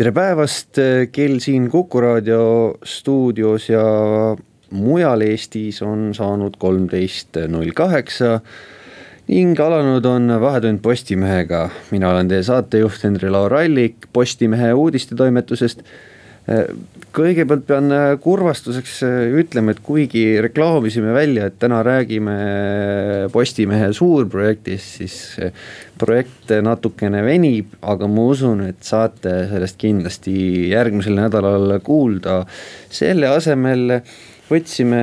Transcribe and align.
tere 0.00 0.14
päevast, 0.16 0.78
kell 1.12 1.42
siin 1.44 1.66
Kuku 1.68 2.00
raadio 2.00 2.44
stuudios 2.88 3.66
ja 3.68 3.82
mujal 4.72 5.20
Eestis 5.26 5.82
on 5.84 6.14
saanud 6.16 6.54
kolmteist 6.56 7.36
null 7.52 7.74
kaheksa 7.76 8.38
ning 9.28 9.60
alanud 9.60 10.08
on 10.08 10.32
Vahetund 10.40 10.80
Postimehega. 10.80 11.68
mina 11.90 12.14
olen 12.14 12.32
teie 12.32 12.42
saatejuht 12.42 13.04
Henri-Laur 13.04 13.54
Allik 13.58 14.08
Postimehe 14.12 14.72
uudistetoimetusest 14.72 15.84
kõigepealt 17.16 17.66
pean 17.68 17.92
äh, 17.94 18.14
kurvastuseks 18.22 18.96
äh, 19.06 19.34
ütlema, 19.42 19.74
et 19.74 19.82
kuigi 19.84 20.24
reklaamisime 20.42 21.14
välja, 21.16 21.48
et 21.50 21.58
täna 21.62 21.82
räägime 21.86 22.36
Postimehe 23.32 23.92
suurprojektist, 23.96 24.96
siis 25.00 25.16
projekt 26.00 26.52
natukene 26.64 27.22
venib, 27.26 27.76
aga 27.82 28.08
ma 28.10 28.26
usun, 28.32 28.64
et 28.70 28.82
saate 28.86 29.34
sellest 29.50 29.78
kindlasti 29.80 30.34
järgmisel 30.72 31.18
nädalal 31.18 31.78
kuulda. 31.84 32.42
selle 32.90 33.28
asemel 33.30 34.00
võtsime, 34.50 35.02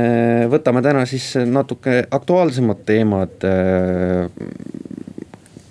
võtame 0.52 0.84
täna 0.84 1.06
siis 1.08 1.30
natuke 1.48 2.02
aktuaalsemad 2.12 2.84
teemad 2.88 3.48
äh, 3.48 4.28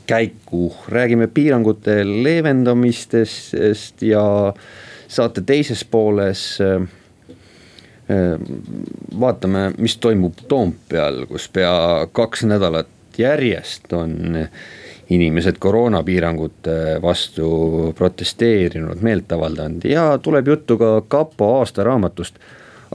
käiku, 0.07 0.71
räägime 0.89 1.27
piirangute 1.27 2.01
leevendamistest 2.07 4.03
ja 4.07 4.25
saate 5.09 5.43
teises 5.47 5.85
pooles 5.85 6.59
äh, 6.61 6.83
äh, 8.11 8.41
vaatame, 9.21 9.71
mis 9.79 9.97
toimub 10.03 10.45
Toompeal, 10.49 11.25
kus 11.31 11.49
pea 11.53 12.07
kaks 12.13 12.45
nädalat 12.45 12.93
järjest 13.19 13.93
on 13.97 14.37
inimesed 15.11 15.59
koroonapiirangute 15.59 17.03
vastu 17.03 17.49
protesteerinud, 17.99 19.01
meelt 19.07 19.33
avaldanud 19.33 19.85
ja 19.87 20.19
tuleb 20.23 20.49
juttu 20.49 20.79
ka 20.79 20.91
kapo 21.09 21.53
aastaraamatust. 21.61 22.41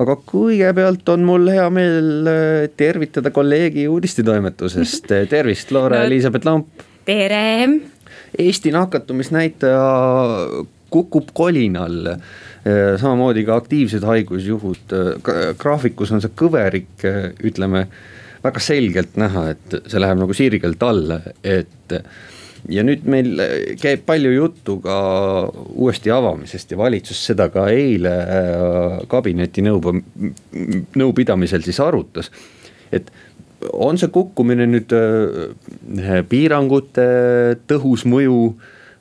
aga 0.02 0.16
kõigepealt 0.26 1.10
on 1.14 1.24
mul 1.28 1.50
hea 1.52 1.70
meel 1.70 2.28
äh, 2.28 2.70
tervitada 2.78 3.32
kolleegi 3.32 3.88
uudistetoimetusest, 3.88 5.12
tervist, 5.34 5.72
Loora-Elisabeth 5.72 6.46
Lamp. 6.46 6.86
tere. 7.06 7.70
Eesti 8.40 8.72
nakatumisnäitaja 8.72 9.82
kukub 10.92 11.32
kolinal. 11.34 12.12
Äh, 12.12 12.98
samamoodi 13.02 13.46
ka 13.48 13.58
aktiivsed 13.62 14.04
haigusjuhud, 14.06 14.96
äh, 14.98 15.40
graafikus 15.60 16.12
on 16.14 16.22
see 16.24 16.34
kõverik, 16.38 16.92
äh, 17.08 17.32
ütleme 17.48 17.88
väga 18.44 18.62
selgelt 18.64 19.18
näha, 19.22 19.48
et 19.54 19.80
see 19.88 20.02
läheb 20.02 20.20
nagu 20.22 20.36
sirgelt 20.38 20.84
alla, 20.84 21.20
et 21.46 21.94
ja 22.70 22.84
nüüd 22.86 23.06
meil 23.10 23.42
käib 23.82 24.04
palju 24.06 24.32
juttu 24.34 24.80
ka 24.82 24.96
uuesti 25.74 26.14
avamisest 26.14 26.74
ja 26.74 26.78
valitsus 26.78 27.22
seda 27.30 27.48
ka 27.54 27.68
eile 27.74 28.14
kabineti 29.10 29.62
nõu, 29.66 29.82
nõupidamisel 30.98 31.66
siis 31.66 31.80
arutas. 31.86 32.32
et 32.92 33.12
on 33.74 33.98
see 33.98 34.10
kukkumine 34.10 34.66
nüüd 34.70 34.94
piirangute 36.30 37.08
tõhus 37.70 38.06
mõju 38.10 38.42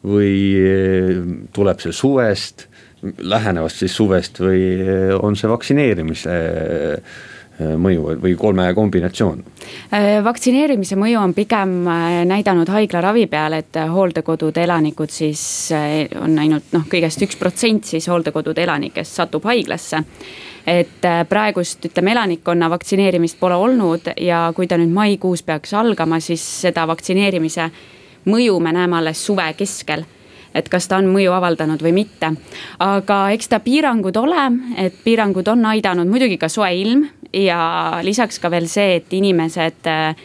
või 0.07 0.37
eh, 0.57 1.19
tuleb 1.53 1.83
see 1.83 1.93
suvest, 1.93 2.69
lähenevast 3.03 3.83
siis 3.83 3.97
suvest 3.97 4.41
või 4.43 4.63
eh, 4.81 5.13
on 5.17 5.37
see 5.37 5.51
vaktsineerimise 5.51 6.39
eh, 6.39 7.21
mõju 7.61 8.15
või 8.23 8.33
kolme 8.41 8.65
kombinatsioon? 8.73 9.43
vaktsineerimise 10.25 10.97
mõju 10.97 11.19
on 11.21 11.35
pigem 11.37 11.75
näidanud 12.25 12.71
haiglaravi 12.73 13.27
peal, 13.29 13.59
et 13.59 13.77
hooldekodude 13.93 14.63
elanikud 14.65 15.13
siis 15.13 15.43
on 16.17 16.39
ainult 16.41 16.73
noh, 16.73 16.87
kõigest 16.89 17.21
üks 17.27 17.37
protsent 17.37 17.85
siis 17.85 18.09
hooldekodude 18.09 18.65
elanikest 18.65 19.21
satub 19.21 19.45
haiglasse 19.45 20.01
et 20.65 21.05
praegust 21.29 21.85
ütleme 21.85 22.17
elanikkonna 22.17 22.73
vaktsineerimist 22.73 23.37
pole 23.41 23.61
olnud 23.61 24.09
ja 24.17 24.47
kui 24.57 24.65
ta 24.65 24.81
nüüd 24.81 24.97
maikuus 24.97 25.45
peaks 25.45 25.77
algama, 25.77 26.17
siis 26.25 26.41
seda 26.65 26.89
vaktsineerimise 26.89 27.69
mõju 28.25 28.59
me 28.61 28.73
näeme 28.73 28.97
alles 28.97 29.27
suve 29.27 29.53
keskel 29.57 30.05
et 30.55 30.69
kas 30.69 30.89
ta 30.91 30.99
on 30.99 31.09
mõju 31.11 31.33
avaldanud 31.35 31.83
või 31.83 31.93
mitte. 31.95 32.33
aga 32.79 33.31
eks 33.35 33.49
ta 33.49 33.61
piirangud 33.61 34.17
ole, 34.17 34.45
et 34.77 34.95
piirangud 35.05 35.49
on 35.49 35.65
aidanud, 35.73 36.11
muidugi 36.11 36.39
ka 36.39 36.49
soe 36.49 36.73
ilm 36.75 37.07
ja 37.33 38.01
lisaks 38.03 38.39
ka 38.43 38.51
veel 38.51 38.67
see, 38.69 38.97
et 38.97 39.13
inimesed 39.13 39.87
äh, 39.87 40.17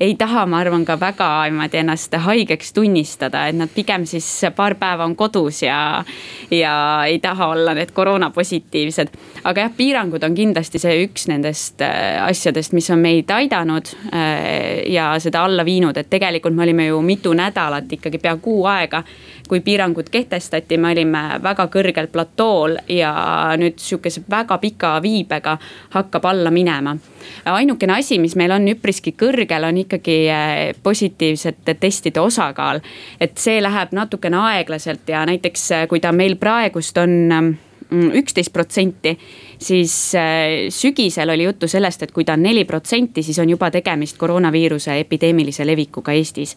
ei 0.00 0.14
taha, 0.16 0.46
ma 0.48 0.60
arvan, 0.64 0.84
ka 0.88 0.96
väga 1.00 1.28
niimoodi 1.50 1.80
ennast 1.82 2.14
haigeks 2.24 2.72
tunnistada, 2.76 3.44
et 3.50 3.56
nad 3.58 3.70
pigem 3.74 4.06
siis 4.08 4.26
paar 4.56 4.74
päeva 4.80 5.04
on 5.04 5.16
kodus 5.16 5.62
ja. 5.62 6.04
ja 6.50 6.74
ei 7.06 7.18
taha 7.20 7.50
olla 7.54 7.74
need 7.76 7.92
koroonapositiivsed. 7.92 9.12
aga 9.44 9.66
jah, 9.66 9.74
piirangud 9.76 10.24
on 10.24 10.34
kindlasti 10.34 10.80
see 10.80 11.04
üks 11.04 11.28
nendest 11.28 11.84
äh, 11.84 12.16
asjadest, 12.24 12.72
mis 12.76 12.88
on 12.90 13.02
meid 13.04 13.30
aidanud 13.30 13.92
äh, 14.14 14.86
ja 14.88 15.12
seda 15.20 15.44
alla 15.44 15.64
viinud, 15.68 15.96
et 15.96 16.10
tegelikult 16.10 16.56
me 16.56 16.64
olime 16.64 16.88
ju 16.88 17.02
mitu 17.04 17.34
nädalat 17.36 17.92
ikkagi 17.92 18.18
pea 18.18 18.36
kuu 18.40 18.64
aega 18.70 19.04
kui 19.50 19.60
piirangud 19.60 20.06
kehtestati, 20.10 20.78
me 20.78 20.92
olime 20.94 21.20
väga 21.42 21.66
kõrgel 21.72 22.06
platool 22.12 22.76
ja 22.94 23.10
nüüd 23.58 23.80
sihukese 23.82 24.22
väga 24.30 24.60
pika 24.62 24.92
viibega 25.02 25.56
hakkab 25.96 26.28
alla 26.30 26.52
minema. 26.54 26.96
ainukene 27.44 27.96
asi, 27.98 28.18
mis 28.18 28.36
meil 28.38 28.54
on 28.54 28.68
üpriski 28.70 29.16
kõrgel, 29.18 29.66
on 29.66 29.80
ikkagi 29.82 30.18
eh, 30.30 30.60
positiivsete 30.82 31.74
testide 31.74 32.20
osakaal. 32.20 32.80
et 33.20 33.38
see 33.38 33.58
läheb 33.62 33.90
natukene 33.92 34.36
aeglaselt 34.36 35.08
ja 35.08 35.24
näiteks 35.26 35.70
eh, 35.70 35.88
kui 35.88 36.00
ta 36.00 36.12
meil 36.12 36.36
praegust 36.36 36.98
on 37.02 37.10
mm, 37.32 38.12
üksteist 38.22 38.52
protsenti, 38.52 39.16
siis 39.58 40.14
eh, 40.14 40.70
sügisel 40.70 41.34
oli 41.34 41.48
juttu 41.48 41.68
sellest, 41.68 42.02
et 42.06 42.12
kui 42.12 42.24
ta 42.24 42.38
on 42.38 42.46
neli 42.46 42.64
protsenti, 42.64 43.22
siis 43.26 43.38
on 43.42 43.50
juba 43.50 43.70
tegemist 43.70 44.18
koroonaviiruse 44.18 45.00
epideemilise 45.00 45.66
levikuga 45.66 46.12
Eestis. 46.12 46.54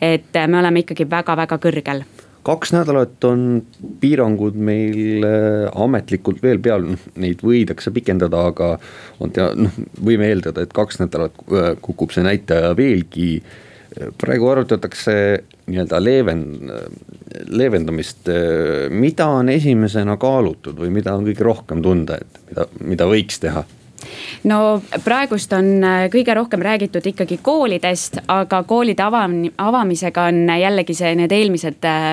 et 0.00 0.30
me 0.46 0.58
oleme 0.62 0.86
ikkagi 0.86 1.10
väga-väga 1.10 1.58
kõrgel 1.58 2.06
kaks 2.46 2.72
nädalat 2.74 3.24
on 3.26 3.42
piirangud 4.00 4.56
meil 4.58 5.24
äh, 5.26 5.66
ametlikult 5.82 6.42
veel 6.44 6.60
peal, 6.62 6.86
neid 7.20 7.42
võidakse 7.44 7.92
pikendada, 7.94 8.46
aga 8.52 8.72
on 9.22 9.34
tea-, 9.34 9.52
noh, 9.58 9.78
võime 10.06 10.30
eeldada, 10.30 10.66
et 10.66 10.74
kaks 10.76 11.00
nädalat 11.02 11.40
äh, 11.50 11.72
kukub 11.82 12.14
see 12.14 12.26
näitaja 12.26 12.74
veelgi. 12.78 13.30
praegu 14.20 14.48
arutatakse 14.50 15.12
nii-öelda 15.70 15.98
leeven-, 16.02 16.72
leevendamist, 17.48 18.28
mida 18.92 19.28
on 19.38 19.48
esimesena 19.48 20.18
kaalutud 20.20 20.76
või 20.82 20.90
mida 20.98 21.14
on 21.16 21.24
kõige 21.24 21.46
rohkem 21.46 21.80
tunda, 21.82 22.18
et 22.20 22.40
mida, 22.50 22.66
mida 22.92 23.06
võiks 23.08 23.40
teha 23.40 23.62
no 24.44 24.80
praegust 25.04 25.52
on 25.56 25.84
äh, 25.84 26.06
kõige 26.12 26.34
rohkem 26.34 26.62
räägitud 26.62 27.06
ikkagi 27.06 27.38
koolidest, 27.42 28.20
aga 28.28 28.62
koolide 28.68 29.02
avam-, 29.02 29.50
avamisega 29.58 30.28
on 30.30 30.44
jällegi 30.60 30.94
see, 30.94 31.14
need 31.18 31.32
eelmised, 31.32 31.84
äh, 31.86 32.12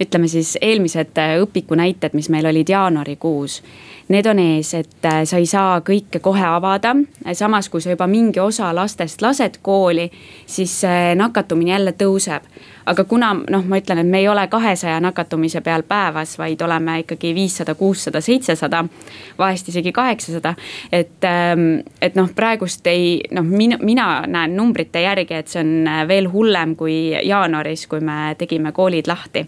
ütleme 0.00 0.28
siis 0.28 0.56
eelmised 0.60 1.18
äh, 1.18 1.36
õpiku 1.44 1.78
näited, 1.78 2.16
mis 2.16 2.30
meil 2.32 2.50
olid 2.50 2.68
jaanuarikuus 2.68 3.62
need 4.10 4.26
on 4.26 4.40
ees, 4.42 4.72
et 4.74 5.06
sa 5.06 5.38
ei 5.38 5.46
saa 5.46 5.76
kõike 5.86 6.18
kohe 6.18 6.42
avada. 6.42 6.96
samas, 7.32 7.68
kui 7.70 7.80
sa 7.80 7.92
juba 7.92 8.08
mingi 8.10 8.40
osa 8.40 8.72
lastest 8.74 9.22
lased 9.22 9.60
kooli, 9.62 10.08
siis 10.46 10.80
nakatumine 11.14 11.70
jälle 11.70 11.92
tõuseb 11.92 12.42
aga 12.86 13.04
kuna 13.04 13.32
noh, 13.34 13.64
ma 13.68 13.78
ütlen, 13.80 14.00
et 14.02 14.08
me 14.08 14.20
ei 14.22 14.28
ole 14.28 14.46
kahesaja 14.50 15.00
nakatumise 15.02 15.60
peal 15.64 15.84
päevas, 15.88 16.36
vaid 16.38 16.60
oleme 16.64 17.00
ikkagi 17.04 17.32
viissada, 17.34 17.74
kuussada, 17.74 18.20
seitsesada, 18.24 18.84
vahest 19.38 19.68
isegi 19.68 19.92
kaheksasada. 19.92 20.54
et, 20.92 21.24
ähm, 21.24 21.80
et 22.00 22.14
noh, 22.14 22.30
praegust 22.34 22.86
ei 22.86 23.20
noh, 23.30 23.44
mina, 23.44 23.78
mina 23.82 24.08
näen 24.26 24.56
numbrite 24.56 25.02
järgi, 25.02 25.34
et 25.34 25.48
see 25.48 25.62
on 25.62 25.86
äh, 25.88 26.02
veel 26.08 26.30
hullem 26.32 26.76
kui 26.76 27.12
jaanuaris, 27.12 27.86
kui 27.86 28.00
me 28.00 28.34
tegime 28.38 28.72
koolid 28.72 29.06
lahti. 29.06 29.46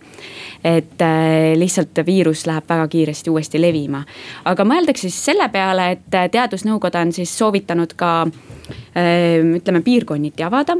et 0.64 1.02
äh, 1.02 1.56
lihtsalt 1.58 2.04
viirus 2.06 2.46
läheb 2.46 2.68
väga 2.68 2.88
kiiresti 2.88 3.30
uuesti 3.30 3.60
levima. 3.60 4.04
aga 4.44 4.64
mõeldakse 4.64 5.08
siis 5.08 5.24
selle 5.24 5.48
peale, 5.48 5.90
et 5.96 6.14
äh, 6.14 6.28
teadusnõukoda 6.30 7.00
on 7.00 7.12
siis 7.12 7.38
soovitanud 7.38 7.92
ka 7.96 8.12
ütleme 8.92 9.80
piirkonniti 9.82 10.44
avada 10.44 10.76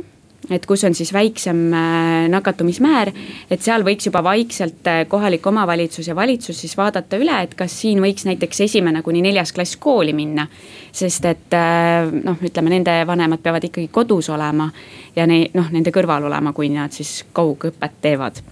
et 0.51 0.67
kus 0.67 0.85
on 0.85 0.95
siis 0.95 1.13
väiksem 1.13 1.61
äh, 1.75 2.29
nakatumismäär. 2.33 3.13
et 3.51 3.63
seal 3.63 3.85
võiks 3.87 4.07
juba 4.07 4.23
vaikselt 4.25 4.87
äh, 4.91 5.05
kohalik 5.09 5.47
omavalitsus 5.47 6.09
ja 6.09 6.17
valitsus 6.17 6.61
siis 6.61 6.77
vaadata 6.77 7.19
üle, 7.21 7.43
et 7.43 7.55
kas 7.55 7.81
siin 7.81 8.03
võiks 8.03 8.27
näiteks 8.27 8.61
esimene 8.67 9.03
kuni 9.03 9.23
neljas 9.23 9.53
klass 9.53 9.77
kooli 9.77 10.13
minna. 10.13 10.47
sest 10.93 11.25
et 11.25 11.55
äh, 11.55 12.11
noh, 12.25 12.41
ütleme 12.43 12.71
nende 12.71 12.97
vanemad 13.07 13.43
peavad 13.43 13.65
ikkagi 13.65 13.89
kodus 13.93 14.31
olema 14.31 14.71
ja 15.17 15.27
ne-, 15.27 15.49
noh, 15.55 15.71
nende 15.71 15.95
kõrval 15.95 16.27
olema, 16.27 16.53
kui 16.53 16.69
nad 16.69 16.93
siis 16.93 17.23
kaugõpet 17.33 18.01
teevad 18.01 18.43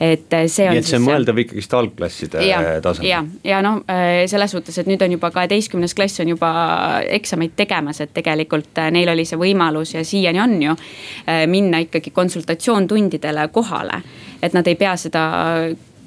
et 0.00 0.32
äh, 0.32 0.46
see 0.48 0.66
on. 0.68 0.74
nii 0.74 0.80
et 0.80 0.88
see 0.88 0.96
on 0.96 1.04
mõeldav 1.04 1.38
ikkagist 1.42 1.74
algklasside 1.76 2.44
tasemel. 2.82 3.08
ja, 3.08 3.20
ja 3.44 3.60
noh, 3.64 3.82
äh, 3.90 4.24
selles 4.30 4.54
suhtes, 4.54 4.78
et 4.80 4.88
nüüd 4.88 5.02
on 5.04 5.16
juba 5.16 5.30
kaheteistkümnes 5.34 5.94
klass 5.96 6.22
on 6.24 6.32
juba 6.32 6.52
eksameid 7.18 7.52
tegemas, 7.58 8.00
et 8.00 8.14
tegelikult 8.16 8.80
neil 8.94 9.12
oli 9.12 9.26
see 9.28 9.40
võimalus 9.40 9.94
ja 9.94 10.04
siiani 10.06 10.40
on 10.40 10.56
ju. 10.62 10.76
minna 11.50 11.82
ikkagi 11.84 12.10
konsultatsioontundidele 12.16 13.48
kohale, 13.52 14.00
et 14.42 14.56
nad 14.56 14.66
ei 14.66 14.78
pea 14.80 14.96
seda 14.96 15.24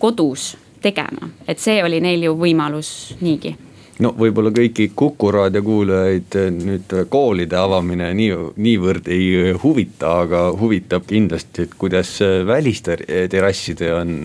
kodus 0.02 0.54
tegema, 0.82 1.30
et 1.48 1.62
see 1.62 1.84
oli 1.84 2.02
neil 2.02 2.26
ju 2.26 2.34
võimalus 2.40 3.14
niigi 3.22 3.54
no 4.02 4.14
võib-olla 4.18 4.50
kõiki 4.54 4.90
Kuku 4.96 5.30
raadio 5.34 5.62
kuulajaid 5.66 6.38
eh, 6.40 6.50
nüüd 6.54 6.94
koolide 7.14 7.58
avamine 7.60 8.10
nii, 8.18 8.32
niivõrd 8.64 9.10
ei 9.14 9.54
huvita, 9.62 10.14
aga 10.24 10.44
huvitab 10.58 11.06
kindlasti, 11.10 11.68
et 11.68 11.76
kuidas 11.78 12.16
välisterrasside 12.48 13.92
on 13.94 14.16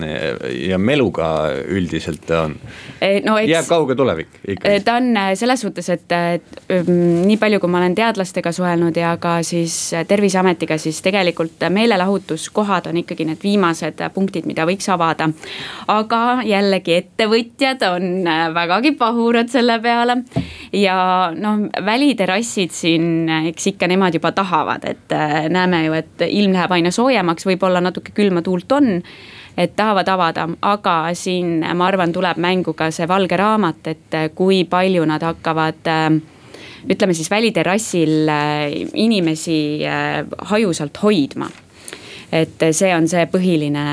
ja 0.55 0.79
meluga 0.81 1.29
üldiselt 1.69 2.29
on 2.33 2.55
eh, 3.01 3.19
no,. 3.25 3.37
jääb 3.43 3.67
kauge 3.69 3.97
tulevik 3.99 4.39
ikkagi? 4.41 4.73
Eh, 4.73 4.81
ta 4.85 4.97
on 4.97 5.11
selles 5.39 5.65
suhtes, 5.65 5.91
et, 5.93 6.17
et 6.17 6.63
mm, 6.79 7.27
nii 7.29 7.37
palju, 7.41 7.61
kui 7.61 7.71
ma 7.71 7.83
olen 7.83 7.97
teadlastega 7.97 8.53
suhelnud 8.55 8.97
ja 8.97 9.13
ka 9.21 9.39
siis 9.45 9.77
terviseametiga, 10.09 10.79
siis 10.81 11.01
tegelikult 11.05 11.67
meelelahutuskohad 11.69 12.89
on 12.89 13.03
ikkagi 13.03 13.29
need 13.29 13.43
viimased 13.45 14.01
punktid, 14.15 14.49
mida 14.49 14.65
võiks 14.69 14.89
avada. 14.89 15.29
aga 15.87 16.41
jällegi 16.47 16.97
ettevõtjad 17.03 17.85
on 17.91 18.25
vägagi 18.55 18.95
pahurad 18.97 19.49
selle 19.59 19.79
peale. 19.83 20.17
ja 20.73 20.97
noh, 21.35 21.65
väliterrassid 21.85 22.73
siin, 22.75 23.29
eks 23.51 23.73
ikka 23.73 23.89
nemad 23.89 24.15
juba 24.15 24.31
tahavad, 24.35 24.85
et 24.87 25.15
äh, 25.15 25.49
näeme 25.51 25.83
ju, 25.87 25.97
et 25.97 26.25
ilm 26.29 26.55
läheb 26.55 26.77
aina 26.77 26.93
soojemaks, 26.93 27.47
võib-olla 27.49 27.81
natuke 27.83 28.15
külma 28.15 28.43
tuult 28.45 28.71
on 28.77 28.99
et 29.59 29.73
tahavad 29.75 30.07
avada, 30.07 30.45
aga 30.63 30.95
siin 31.17 31.65
ma 31.75 31.87
arvan, 31.89 32.13
tuleb 32.15 32.37
mängu 32.39 32.73
ka 32.77 32.91
see 32.95 33.07
valge 33.09 33.39
raamat, 33.39 33.87
et 33.91 34.19
äh, 34.19 34.29
kui 34.35 34.63
palju 34.69 35.07
nad 35.09 35.25
hakkavad 35.25 35.89
äh, 35.89 36.11
ütleme 36.89 37.13
siis 37.17 37.27
väliterrassil 37.31 38.29
inimesi 38.95 39.57
hajusalt 40.47 41.01
hoidma 41.03 41.49
et 42.31 42.65
see 42.77 42.91
on 42.93 43.07
see 43.09 43.25
põhiline 43.31 43.83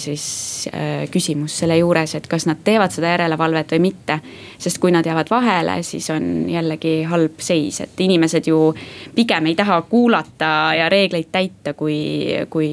siis 0.00 0.24
äh, 0.72 1.04
küsimus 1.12 1.58
selle 1.60 1.76
juures, 1.78 2.16
et 2.16 2.26
kas 2.30 2.48
nad 2.48 2.62
teevad 2.64 2.94
seda 2.94 3.12
järelevalvet 3.12 3.76
või 3.76 3.82
mitte. 3.90 4.18
sest 4.58 4.78
kui 4.80 4.92
nad 4.94 5.06
jäävad 5.06 5.30
vahele, 5.30 5.82
siis 5.82 6.08
on 6.10 6.48
jällegi 6.48 7.02
halb 7.10 7.40
seis, 7.44 7.80
et 7.84 8.00
inimesed 8.00 8.48
ju 8.48 8.74
pigem 9.14 9.46
ei 9.46 9.54
taha 9.54 9.82
kuulata 9.88 10.72
ja 10.78 10.88
reegleid 10.88 11.28
täita, 11.32 11.74
kui, 11.74 11.98
kui 12.50 12.70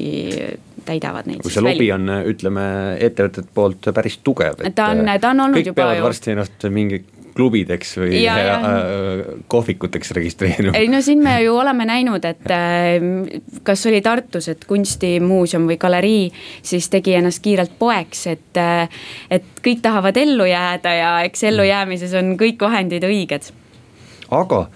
täidavad 0.84 1.28
neid. 1.28 1.42
kui 1.42 1.52
see 1.52 1.64
lobi 1.64 1.90
on, 1.94 2.08
ütleme 2.32 2.64
ettevõtete 3.00 3.52
poolt 3.54 3.92
päris 3.94 4.18
tugev. 4.24 4.64
ta 4.74 4.92
on, 4.94 5.04
ta 5.20 5.30
on 5.30 5.46
olnud 5.48 5.66
juba 5.66 5.92
ju. 5.96 6.04
varsti 6.04 6.34
ennast 6.34 6.68
mingi 6.70 7.04
klubideks 7.36 7.96
või 8.00 8.22
ja, 8.22 8.36
ja. 8.38 8.56
Äh, 8.56 9.22
kohvikuteks 9.48 10.10
registreerima. 10.16 10.74
ei 10.78 10.88
no 10.92 11.00
siin 11.04 11.22
me 11.24 11.36
ju 11.42 11.56
oleme 11.56 11.86
näinud, 11.88 12.24
et 12.28 12.52
äh, 12.52 12.98
kas 13.66 13.86
oli 13.90 14.02
Tartus, 14.04 14.48
et 14.52 14.66
kunstimuuseum 14.68 15.66
või 15.70 15.78
galerii 15.80 16.26
siis 16.62 16.88
tegi 16.92 17.16
ennast 17.18 17.42
kiirelt 17.44 17.74
poeks, 17.78 18.26
et, 18.32 18.60
äh, 18.60 19.02
et 19.30 19.48
kõik 19.64 19.82
tahavad 19.84 20.16
ellu 20.20 20.46
jääda 20.48 20.94
ja 20.98 21.14
eks 21.28 21.48
ellujäämises 21.52 22.14
on 22.20 22.36
kõik 22.40 22.60
vahendid 22.60 23.06
õiged. 23.08 23.52
aga 24.32 24.66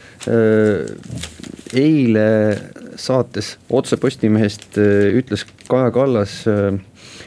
eile 1.76 2.26
saates 2.96 3.56
Otse 3.70 3.96
Postimehest 4.00 4.78
ütles 4.78 5.46
Kaja 5.68 5.90
Kallas 5.94 6.44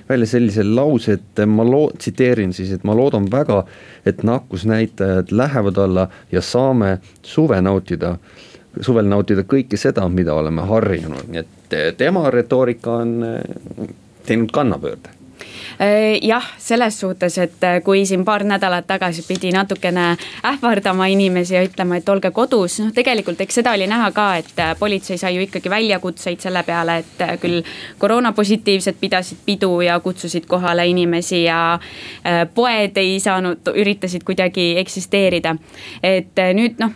välja 0.09 0.27
sellise 0.27 0.63
lause, 0.63 1.17
et 1.19 1.41
ma 1.47 1.63
loo-, 1.65 1.91
tsiteerin 1.97 2.53
siis, 2.53 2.71
et 2.73 2.85
ma 2.87 2.95
loodan 2.97 3.27
väga, 3.31 3.61
et 4.09 4.23
nakkusnäitajad 4.25 5.31
lähevad 5.31 5.77
alla 5.77 6.07
ja 6.31 6.41
saame 6.41 6.97
suve 7.21 7.61
nautida, 7.61 8.15
suvel 8.81 9.09
nautida 9.09 9.45
kõike 9.45 9.77
seda, 9.77 10.07
mida 10.09 10.33
oleme 10.33 10.65
harjunud, 10.65 11.29
nii 11.29 11.43
et 11.43 11.77
tema 11.97 12.29
retoorika 12.33 12.99
on 13.03 13.15
teinud 14.25 14.51
kannapöörde. 14.53 15.13
Äh, 15.13 15.18
jah, 16.21 16.43
selles 16.57 16.99
suhtes, 16.99 17.37
et 17.37 17.63
äh, 17.63 17.77
kui 17.83 18.05
siin 18.05 18.25
paar 18.25 18.43
nädalat 18.43 18.87
tagasi 18.87 19.23
pidi 19.27 19.51
natukene 19.55 20.17
ähvardama 20.45 21.07
inimesi 21.07 21.55
ja 21.55 21.63
ütlema, 21.63 21.99
et 21.99 22.09
olge 22.09 22.31
kodus, 22.35 22.79
noh 22.83 22.91
tegelikult 22.95 23.39
eks 23.41 23.61
seda 23.61 23.73
oli 23.77 23.87
näha 23.87 24.11
ka, 24.11 24.27
et 24.41 24.59
äh, 24.59 24.73
politsei 24.79 25.17
sai 25.17 25.37
ju 25.37 25.45
ikkagi 25.47 25.71
väljakutseid 25.71 26.43
selle 26.43 26.63
peale, 26.67 26.99
et 27.03 27.25
küll 27.39 27.63
koroonapositiivsed 27.97 28.99
pidasid 28.99 29.43
pidu 29.45 29.71
ja 29.85 29.99
kutsusid 30.03 30.49
kohale 30.51 30.87
inimesi 30.87 31.43
ja 31.45 31.79
poed 32.55 32.97
ei 32.99 33.19
saanud, 33.19 33.71
üritasid 33.71 34.23
kuidagi 34.27 34.73
eksisteerida. 34.81 35.55
et 36.03 36.35
nüüd 36.55 36.79
noh 36.79 36.91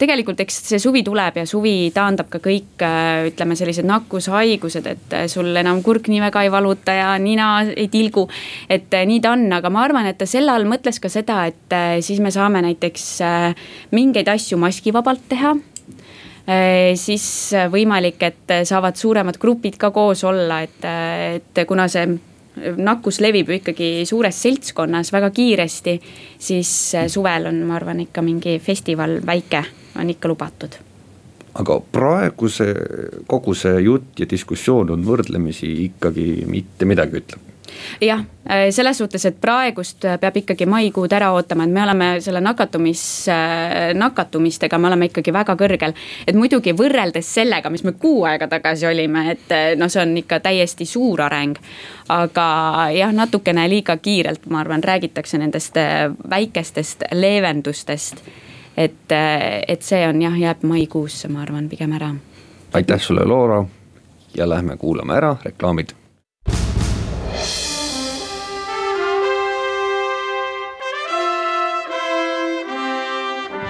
tegelikult 0.00 0.40
eks 0.44 0.58
see 0.70 0.80
suvi 0.82 1.02
tuleb 1.06 1.38
ja 1.40 1.46
suvi 1.48 1.90
taandab 1.94 2.28
ka 2.32 2.40
kõik, 2.44 2.74
äh, 2.84 3.28
ütleme 3.30 3.56
sellised 3.58 3.86
nakkushaigused, 3.88 4.88
et 4.90 5.16
äh, 5.16 5.26
sul 5.32 5.48
enam 5.56 5.82
kurk 5.86 6.10
nii 6.12 6.20
väga 6.26 6.44
ei 6.44 6.52
valuta 6.52 6.96
ja 6.96 7.14
nina 7.22 7.48
ei 7.70 7.88
tilgu. 7.92 8.26
et 8.68 8.92
äh, 8.94 9.06
nii 9.08 9.22
ta 9.24 9.32
on, 9.36 9.46
aga 9.52 9.70
ma 9.72 9.84
arvan, 9.86 10.06
et 10.10 10.18
ta 10.18 10.28
selle 10.28 10.52
all 10.52 10.68
mõtles 10.68 11.00
ka 11.00 11.08
seda, 11.12 11.44
et 11.48 11.78
siis 12.04 12.20
me 12.20 12.30
saame 12.30 12.62
näiteks 12.64 13.06
mingeid 13.96 14.28
asju 14.28 14.58
maskivabalt 14.60 15.24
teha 15.28 15.56
siis 16.94 17.26
võimalik, 17.72 18.20
et 18.22 18.52
saavad 18.68 18.94
suuremad 18.94 19.38
grupid 19.42 19.80
ka 19.82 19.90
koos 19.90 20.22
olla, 20.28 20.60
et, 20.62 20.84
et 20.86 21.62
kuna 21.66 21.88
see 21.90 22.04
nakkus 22.76 23.20
levib 23.20 23.50
ju 23.50 23.58
ikkagi 23.60 23.88
suures 24.08 24.42
seltskonnas 24.42 25.12
väga 25.12 25.30
kiiresti, 25.34 25.96
siis 26.38 26.70
suvel 27.12 27.50
on, 27.50 27.62
ma 27.68 27.76
arvan, 27.76 28.00
ikka 28.06 28.24
mingi 28.24 28.58
festival 28.62 29.18
väike 29.26 29.64
on 30.00 30.12
ikka 30.12 30.28
lubatud. 30.28 30.78
Aga 31.56 31.78
praegu 31.92 32.48
see, 32.52 32.72
kogu 33.28 33.54
see 33.56 33.80
jutt 33.86 34.20
ja 34.20 34.28
diskussioon 34.28 34.92
on 34.92 35.04
võrdlemisi 35.06 35.70
ikkagi 35.86 36.44
mitte 36.48 36.88
midagi 36.88 37.22
ütlev 37.22 37.55
jah, 38.00 38.24
äh, 38.50 38.70
selles 38.70 38.98
suhtes, 38.98 39.24
et 39.24 39.40
praegust 39.40 40.04
peab 40.20 40.36
ikkagi 40.36 40.66
maikuud 40.66 41.12
ära 41.12 41.32
ootama, 41.32 41.64
et 41.64 41.74
me 41.74 41.82
oleme 41.82 42.08
selle 42.20 42.40
nakatumis, 42.40 43.02
äh, 43.28 43.94
nakatumistega, 43.94 44.78
me 44.78 44.90
oleme 44.90 45.10
ikkagi 45.10 45.32
väga 45.32 45.56
kõrgel. 45.56 45.94
et 46.26 46.34
muidugi 46.34 46.72
võrreldes 46.72 47.34
sellega, 47.34 47.70
mis 47.70 47.84
me 47.84 47.92
kuu 47.92 48.24
aega 48.24 48.48
tagasi 48.48 48.86
olime, 48.86 49.30
et 49.30 49.52
äh, 49.52 49.76
noh, 49.76 49.88
see 49.88 50.02
on 50.02 50.16
ikka 50.16 50.40
täiesti 50.40 50.86
suur 50.86 51.22
areng. 51.22 51.56
aga 52.08 52.48
jah, 52.94 53.12
natukene 53.12 53.68
liiga 53.68 53.96
kiirelt, 53.96 54.46
ma 54.50 54.60
arvan, 54.60 54.82
räägitakse 54.82 55.38
nendest 55.38 55.74
väikestest 56.30 57.02
leevendustest 57.12 58.22
et, 58.76 59.12
et 59.68 59.82
see 59.82 60.08
on 60.08 60.22
jah, 60.22 60.38
jääb 60.38 60.62
maikuusse, 60.62 61.28
ma 61.28 61.42
arvan, 61.42 61.68
pigem 61.68 61.92
ära. 61.92 62.14
aitäh 62.72 63.00
sulle, 63.00 63.24
Loora 63.24 63.64
ja 64.36 64.48
lähme 64.48 64.76
kuulame 64.76 65.16
ära 65.16 65.36
reklaamid. 65.44 65.90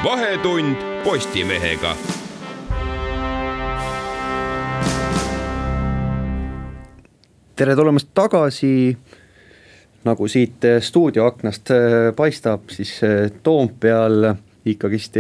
Vahetund 0.05 0.77
Postimehega. 1.05 1.97
Tere 7.57 7.77
tulemast 7.77 8.11
tagasi. 8.15 8.97
Nagu 10.07 10.29
siit 10.31 10.63
stuudioaknast 10.81 11.73
paistab, 12.17 12.69
siis 12.71 12.93
Toompeal 13.43 14.29
ikkagist 14.67 15.17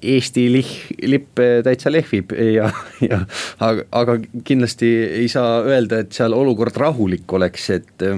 Eesti 0.00 0.46
lih-, 0.50 0.88
lipp 1.06 1.38
täitsa 1.64 1.92
lehvib 1.92 2.32
ja, 2.58 2.70
ja 3.04 3.20
aga, 3.60 3.84
aga 3.92 4.16
kindlasti 4.44 4.88
ei 5.20 5.28
saa 5.30 5.60
öelda, 5.62 6.00
et 6.02 6.16
seal 6.16 6.34
olukord 6.34 6.74
rahulik 6.80 7.32
oleks, 7.38 7.68
et 7.76 8.08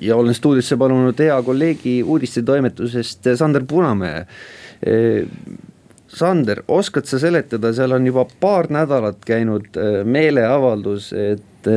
ja 0.00 0.16
olen 0.16 0.34
stuudiosse 0.34 0.76
palunud 0.80 1.18
hea 1.20 1.36
kolleegi 1.44 1.98
uudistetoimetusest 2.02 3.28
Sander 3.36 3.64
Punamäe. 3.68 4.24
Sander, 6.10 6.62
oskad 6.68 7.06
sa 7.06 7.20
seletada, 7.22 7.74
seal 7.76 7.92
on 7.94 8.08
juba 8.08 8.24
paar 8.40 8.70
nädalat 8.72 9.20
käinud 9.26 9.76
meeleavaldus, 10.04 11.12
et 11.12 11.68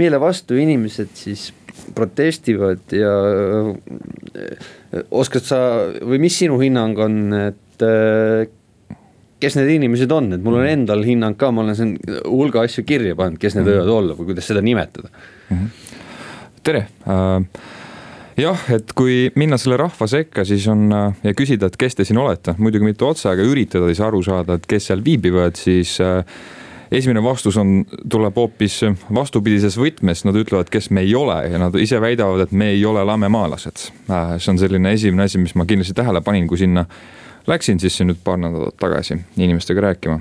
mille 0.00 0.20
vastu 0.20 0.56
inimesed 0.58 1.12
siis 1.14 1.50
protestivad 1.94 2.96
ja 2.96 3.12
oskad 5.10 5.44
sa 5.46 5.60
või 6.00 6.20
mis 6.24 6.40
sinu 6.42 6.58
hinnang 6.62 6.98
on, 7.04 7.20
et 7.50 7.86
kes 9.40 9.56
need 9.56 9.70
inimesed 9.78 10.12
on, 10.12 10.32
et 10.36 10.42
mul 10.44 10.58
on 10.60 10.68
endal 10.68 11.04
hinnang 11.06 11.38
ka, 11.40 11.50
ma 11.54 11.64
olen 11.64 11.76
siin 11.78 11.94
hulga 12.26 12.64
asju 12.66 12.84
kirja 12.88 13.16
pannud, 13.18 13.40
kes 13.40 13.56
need 13.56 13.68
võivad 13.70 13.92
olla 13.94 14.16
või 14.18 14.32
kuidas 14.32 14.50
seda 14.50 14.62
nimetada 14.64 15.08
mm. 15.08 15.54
-hmm. 15.54 15.79
Tere 16.66 16.86
äh, 17.08 17.66
jah, 18.40 18.64
et 18.74 18.94
kui 18.96 19.28
minna 19.38 19.58
selle 19.60 19.78
rahva 19.80 20.08
sekka, 20.10 20.44
siis 20.48 20.66
on 20.70 20.88
äh, 20.94 21.20
ja 21.30 21.34
küsida, 21.36 21.70
et 21.70 21.78
kes 21.80 21.98
te 21.98 22.06
siin 22.08 22.20
olete, 22.20 22.56
muidugi 22.58 22.86
mitte 22.86 23.06
otse, 23.08 23.28
aga 23.32 23.44
üritada 23.46 23.90
siis 23.90 24.02
aru 24.04 24.22
saada, 24.26 24.58
et 24.58 24.66
kes 24.70 24.90
seal 24.90 25.04
viibivad, 25.04 25.58
siis 25.60 25.96
äh, 26.04 26.22
esimene 26.90 27.22
vastus 27.24 27.56
on, 27.60 27.84
tuleb 28.10 28.36
hoopis 28.40 28.80
vastupidises 29.14 29.78
võtmes, 29.80 30.24
nad 30.26 30.36
ütlevad, 30.40 30.70
kes 30.72 30.90
me 30.94 31.04
ei 31.06 31.14
ole 31.14 31.38
ja 31.52 31.62
nad 31.62 31.76
ise 31.80 32.00
väidavad, 32.02 32.46
et 32.46 32.52
me 32.52 32.72
ei 32.74 32.84
ole 32.86 33.04
lamemaalased. 33.06 33.86
See 34.10 34.52
on 34.52 34.58
selline 34.58 34.94
esimene 34.96 35.28
asi, 35.28 35.38
mis 35.38 35.54
ma 35.58 35.66
kindlasti 35.70 35.94
tähele 35.96 36.22
panin, 36.26 36.48
kui 36.50 36.58
sinna 36.58 36.86
läksin 37.50 37.78
sisse 37.82 38.04
nüüd 38.04 38.18
paar 38.24 38.40
nädalat 38.42 38.76
tagasi 38.80 39.20
inimestega 39.38 39.86
rääkima. 39.86 40.20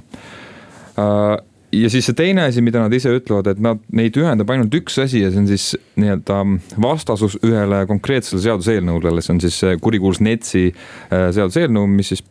Äh, 1.70 1.80
ja 1.84 1.90
siis 1.94 2.10
see 2.10 2.18
teine 2.18 2.48
asi, 2.50 2.64
mida 2.66 2.82
nad 2.84 2.94
ise 2.96 3.12
ütlevad, 3.16 3.52
et 3.52 3.62
nad, 3.64 3.82
neid 3.94 4.18
ühendab 4.20 4.50
ainult 4.54 4.74
üks 4.80 5.00
asi 5.02 5.24
ja 5.24 5.32
see 5.32 5.44
on 5.44 5.50
siis 5.50 5.68
nii-öelda 6.00 6.42
vastasus 6.82 7.40
ühele 7.46 7.84
konkreetsele 7.90 8.42
seaduseelnõule, 8.44 9.16
see 9.22 9.36
on 9.36 9.44
siis 9.44 9.60
kurikuulus 9.84 10.22
NETS-i 10.26 10.70
äh, 10.72 11.30
seaduseelnõu, 11.36 11.90
mis 11.92 12.16
siis 12.16 12.26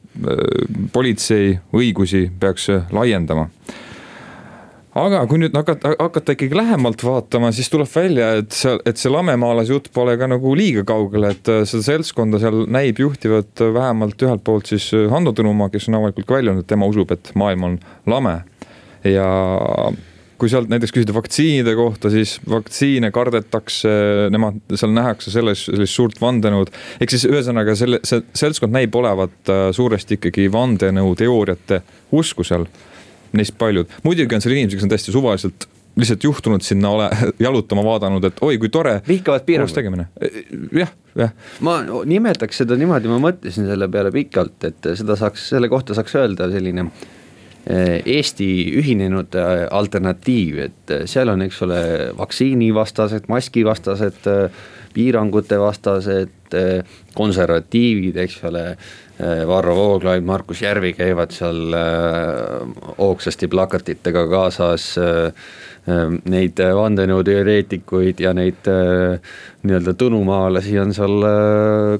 politsei 0.93 1.53
õigusi 1.71 2.25
peaks 2.41 2.67
laiendama 2.91 3.47
aga 4.99 5.21
kui 5.29 5.41
nüüd 5.43 5.55
hakata, 5.57 5.93
hakata 5.99 6.35
ikkagi 6.35 6.57
lähemalt 6.59 7.03
vaatama, 7.05 7.51
siis 7.55 7.71
tuleb 7.73 7.89
välja, 7.93 8.31
et 8.41 8.55
seal, 8.57 8.81
et 8.89 9.01
see 9.01 9.13
lamemaalase 9.13 9.75
jutt 9.75 9.91
pole 9.95 10.17
ka 10.21 10.29
nagu 10.31 10.55
liiga 10.59 10.85
kaugel, 10.89 11.29
et 11.31 11.51
äh, 11.53 11.63
seda 11.69 11.85
seltskonda 11.93 12.41
seal 12.43 12.65
näib 12.73 13.01
juhtivat 13.03 13.63
vähemalt 13.75 14.23
ühelt 14.25 14.45
poolt 14.47 14.71
siis 14.73 14.91
äh, 14.97 15.07
Hando 15.13 15.35
Tõnumaa, 15.37 15.71
kes 15.75 15.89
on 15.91 16.01
avalikult 16.01 16.29
ka 16.29 16.39
välja 16.39 16.55
öelnud, 16.55 16.69
tema 16.69 16.89
usub, 16.91 17.13
et 17.15 17.33
maailm 17.39 17.69
on 17.69 17.79
lame. 18.11 18.41
Ja 19.05 19.29
kui 20.39 20.51
sealt 20.51 20.71
näiteks 20.71 20.93
küsida 20.95 21.15
vaktsiinide 21.17 21.75
kohta, 21.79 22.11
siis 22.15 22.37
vaktsiine 22.49 23.11
kardetakse, 23.15 23.91
nemad, 24.31 24.61
seal 24.75 24.93
nähakse 24.95 25.33
selles, 25.35 25.65
sellist 25.67 25.99
suurt 25.99 26.21
vandenõud. 26.23 26.71
ehk 27.01 27.15
siis 27.15 27.27
ühesõnaga 27.31 27.75
selle, 27.79 27.99
see 28.07 28.23
seltskond 28.39 28.75
näib 28.75 28.95
olevat 28.95 29.51
äh, 29.51 29.65
suuresti 29.75 30.19
ikkagi 30.21 30.47
vandenõuteooriate 30.55 31.83
usku 32.15 32.47
seal 32.47 32.69
neist 33.35 33.59
paljud, 33.59 33.91
muidugi 34.07 34.39
on 34.39 34.45
seal 34.45 34.55
inimesi, 34.55 34.79
kes 34.79 34.87
on 34.87 34.95
täiesti 34.95 35.13
suvaliselt 35.15 35.69
lihtsalt 35.99 36.25
juhtunud 36.25 36.63
sinna 36.63 36.91
ole, 36.95 37.11
jalutama, 37.47 37.83
vaadanud, 37.85 38.25
et 38.25 38.43
oi 38.47 38.59
kui 38.63 38.71
tore. 38.71 39.01
vihkavad 39.09 39.43
piiranguid. 39.47 40.05
jah, 40.79 40.93
jah. 41.19 41.35
ma 41.67 41.81
nimetaks 42.07 42.63
seda 42.63 42.79
niimoodi, 42.79 43.11
ma 43.11 43.19
mõtlesin 43.23 43.67
selle 43.67 43.91
peale 43.91 44.15
pikalt, 44.15 44.71
et 44.71 44.93
seda 45.01 45.19
saaks, 45.19 45.49
selle 45.51 45.71
kohta 45.73 45.99
saaks 45.99 46.15
öelda 46.21 46.51
selline 46.53 46.87
eh, 46.87 47.18
Eesti 47.69 48.49
ühinenud 48.81 49.35
eh, 49.37 49.67
alternatiiv, 49.77 50.61
et 50.63 50.93
eh, 50.95 51.03
seal 51.11 51.29
on, 51.29 51.43
eks 51.45 51.59
ole, 51.67 51.81
vaktsiinivastased, 52.17 53.29
maskivastased, 53.29 54.29
piirangute 54.95 55.59
vastased, 55.61 56.57
konservatiivid, 57.15 58.17
eks 58.25 58.39
ole 58.49 58.63
Varro 59.47 59.75
Vooglaid, 59.77 60.25
Markus 60.25 60.63
Järvi 60.65 60.95
käivad 60.97 61.35
seal 61.37 61.77
hoogsasti 62.97 63.51
plakatitega 63.53 64.25
kaasas. 64.31 64.87
Neid 66.33 66.63
vandenõuteoreetikuid 66.81 68.25
ja 68.25 68.33
neid 68.37 68.65
nii-öelda 68.65 69.95
tõnumaalasi 70.01 70.81
on 70.81 70.97
seal 70.97 71.29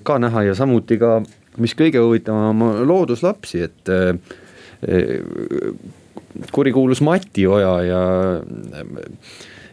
ka 0.03 0.19
näha 0.25 0.49
ja 0.49 0.57
samuti 0.57 0.97
ka, 0.99 1.19
mis 1.61 1.77
kõige 1.77 2.01
huvitavam, 2.01 2.65
looduslapsi, 2.89 3.67
et 3.69 3.97
kurikuulus 6.55 7.01
Mati 7.05 7.47
Oja 7.51 7.73
ja 7.87 8.03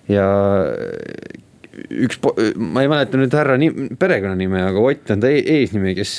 ja 0.09 0.27
üks, 1.75 2.19
ma 2.55 2.85
ei 2.85 2.89
mäleta 2.89 3.19
nüüd 3.19 3.35
härra 3.35 3.57
nime, 3.59 3.89
perekonnanime, 3.99 4.61
aga 4.69 4.83
Ott 4.85 5.11
on 5.13 5.23
ta 5.23 5.31
e 5.31 5.41
eesnimi, 5.57 5.95
kes, 5.97 6.15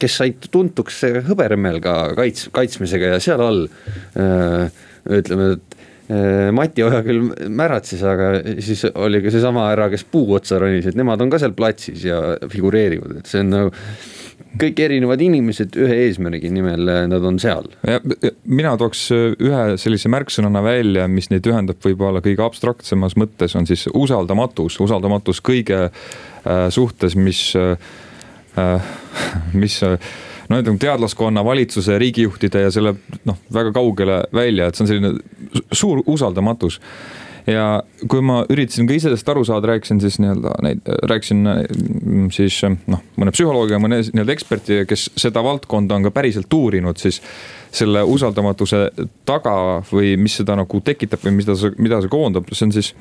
kes 0.00 0.18
sai 0.20 0.34
tuntuks 0.52 1.02
hõberemmelga 1.28 1.96
kaits-, 2.18 2.48
kaitsmisega 2.54 3.14
ja 3.16 3.22
seal 3.22 3.42
all 3.42 3.64
öö, 3.66 4.66
ütleme, 5.18 5.54
et 5.56 5.78
Mati 6.52 6.82
Oja 6.84 7.00
küll 7.06 7.30
märatses, 7.54 8.02
aga 8.04 8.32
siis 8.60 8.84
oli 8.92 9.22
ka 9.24 9.32
seesama 9.32 9.68
härra, 9.70 9.88
kes 9.92 10.04
puu 10.12 10.34
otsa 10.36 10.58
ronis, 10.60 10.88
et 10.90 10.98
nemad 10.98 11.22
on 11.24 11.30
ka 11.32 11.40
seal 11.40 11.54
platsis 11.56 12.04
ja 12.04 12.18
figureerivad, 12.52 13.22
et 13.22 13.30
see 13.30 13.40
on 13.40 13.52
nagu 13.54 13.72
kõik 14.60 14.80
erinevad 14.84 15.22
inimesed 15.24 15.76
ühe 15.80 15.98
eesmärgi 16.06 16.50
nimel, 16.52 16.90
nad 17.08 17.24
on 17.28 17.38
seal. 17.42 17.68
mina 18.44 18.74
tooks 18.80 19.06
ühe 19.14 19.62
sellise 19.80 20.10
märksõnana 20.12 20.62
välja, 20.64 21.06
mis 21.08 21.30
neid 21.32 21.46
ühendab 21.48 21.80
võib-olla 21.84 22.22
kõige 22.24 22.44
abstraktsemas 22.44 23.16
mõttes, 23.20 23.56
on 23.58 23.68
siis 23.68 23.86
usaldamatus, 23.92 24.78
usaldamatus 24.84 25.40
kõige 25.44 25.86
äh, 25.88 26.66
suhtes, 26.74 27.16
mis 27.16 27.52
äh,, 27.56 27.80
mis 29.62 29.78
äh, 29.86 29.96
no 30.52 30.60
ütleme 30.60 30.80
teadlaskonna, 30.82 31.44
valitsuse, 31.44 31.96
riigijuhtide 31.98 32.66
ja 32.66 32.70
selle 32.74 32.96
noh, 33.28 33.40
väga 33.54 33.72
kaugele 33.74 34.22
välja, 34.34 34.68
et 34.68 34.76
see 34.76 34.84
on 34.84 34.92
selline 34.92 35.62
suur 35.72 36.02
usaldamatus 36.06 36.80
ja 37.46 37.82
kui 38.08 38.22
ma 38.24 38.42
üritasin 38.50 38.86
ka 38.86 38.94
ise 38.94 39.08
sellest 39.08 39.28
aru 39.32 39.42
saada, 39.46 39.72
rääkisin 39.72 40.00
siis 40.02 40.18
nii-öelda 40.22 40.52
neid, 40.62 40.92
rääkisin 41.10 41.42
mm, 41.48 42.28
siis 42.34 42.60
noh, 42.66 43.02
mõne 43.18 43.34
psühholoogi 43.34 43.76
ja 43.76 43.80
mõne 43.82 43.98
nii-öelda 44.04 44.36
eksperti, 44.36 44.82
kes 44.90 45.08
seda 45.18 45.42
valdkonda 45.44 45.98
on 45.98 46.06
ka 46.06 46.14
päriselt 46.14 46.52
uurinud, 46.54 47.00
siis 47.02 47.22
selle 47.72 48.04
usaldamatuse 48.06 48.84
taga 49.28 49.56
või 49.90 50.14
mis 50.20 50.38
seda 50.42 50.56
nagu 50.60 50.82
tekitab 50.84 51.24
või 51.26 51.38
mida 51.40 51.56
see, 51.58 51.74
mida 51.82 52.02
see 52.02 52.12
koondab, 52.12 52.50
see 52.52 52.68
on 52.68 52.76
siis 52.76 52.92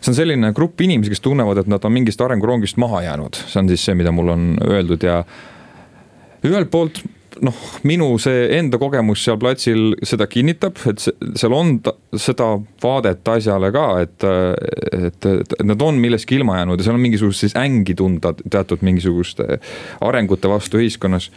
see 0.00 0.12
on 0.12 0.16
selline 0.16 0.52
grupp 0.56 0.80
inimesi, 0.84 1.12
kes 1.12 1.24
tunnevad, 1.24 1.60
et 1.60 1.68
nad 1.70 1.84
on 1.84 1.92
mingist 1.92 2.20
arengurongist 2.22 2.78
maha 2.80 3.02
jäänud, 3.08 3.42
see 3.50 3.60
on 3.62 3.70
siis 3.72 3.84
see, 3.88 3.96
mida 3.98 4.12
mul 4.14 4.32
on 4.36 4.48
öeldud 4.64 5.04
ja 5.04 5.20
ühelt 6.46 6.70
poolt 6.70 7.02
noh, 7.44 7.56
minu 7.86 8.08
see 8.22 8.46
enda 8.56 8.78
kogemus 8.80 9.22
seal 9.24 9.38
platsil 9.40 9.94
seda 10.06 10.26
kinnitab, 10.30 10.78
et 10.90 11.02
seal 11.02 11.54
on 11.56 11.76
seda 12.20 12.48
vaadet 12.82 13.28
asjale 13.32 13.70
ka, 13.74 13.84
et, 14.04 14.26
et, 14.96 15.28
et 15.32 15.54
nad 15.66 15.84
on 15.84 16.00
millestki 16.00 16.38
ilma 16.38 16.60
jäänud 16.60 16.80
ja 16.80 16.88
seal 16.88 16.98
on 16.98 17.04
mingisugust 17.04 17.44
siis 17.44 17.56
ängi 17.60 17.96
tunda 17.98 18.32
teatud 18.38 18.84
mingisuguste 18.86 19.60
arengute 20.04 20.50
vastu 20.50 20.80
ühiskonnas. 20.82 21.30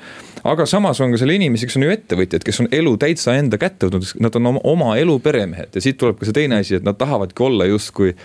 aga 0.43 0.65
samas 0.69 1.01
on 1.01 1.15
ka 1.15 1.21
seal 1.21 1.35
inimesi, 1.35 1.67
kes 1.67 1.79
on 1.79 1.87
ju 1.87 1.95
ettevõtjad, 1.95 2.45
kes 2.47 2.63
on 2.63 2.69
elu 2.71 2.95
täitsa 3.01 3.35
enda 3.39 3.59
kätte 3.61 3.89
võtnud, 3.89 4.13
nad 4.23 4.39
on 4.39 4.53
oma, 4.53 4.63
oma 4.63 4.93
elu 5.01 5.19
peremehed 5.23 5.75
ja 5.75 5.83
siit 5.83 5.99
tuleb 5.99 6.19
ka 6.19 6.29
see 6.29 6.37
teine 6.41 6.61
asi, 6.63 6.79
et 6.79 6.87
nad 6.87 6.99
tahavadki 6.99 7.43
olla 7.49 7.67
justkui 7.69 8.15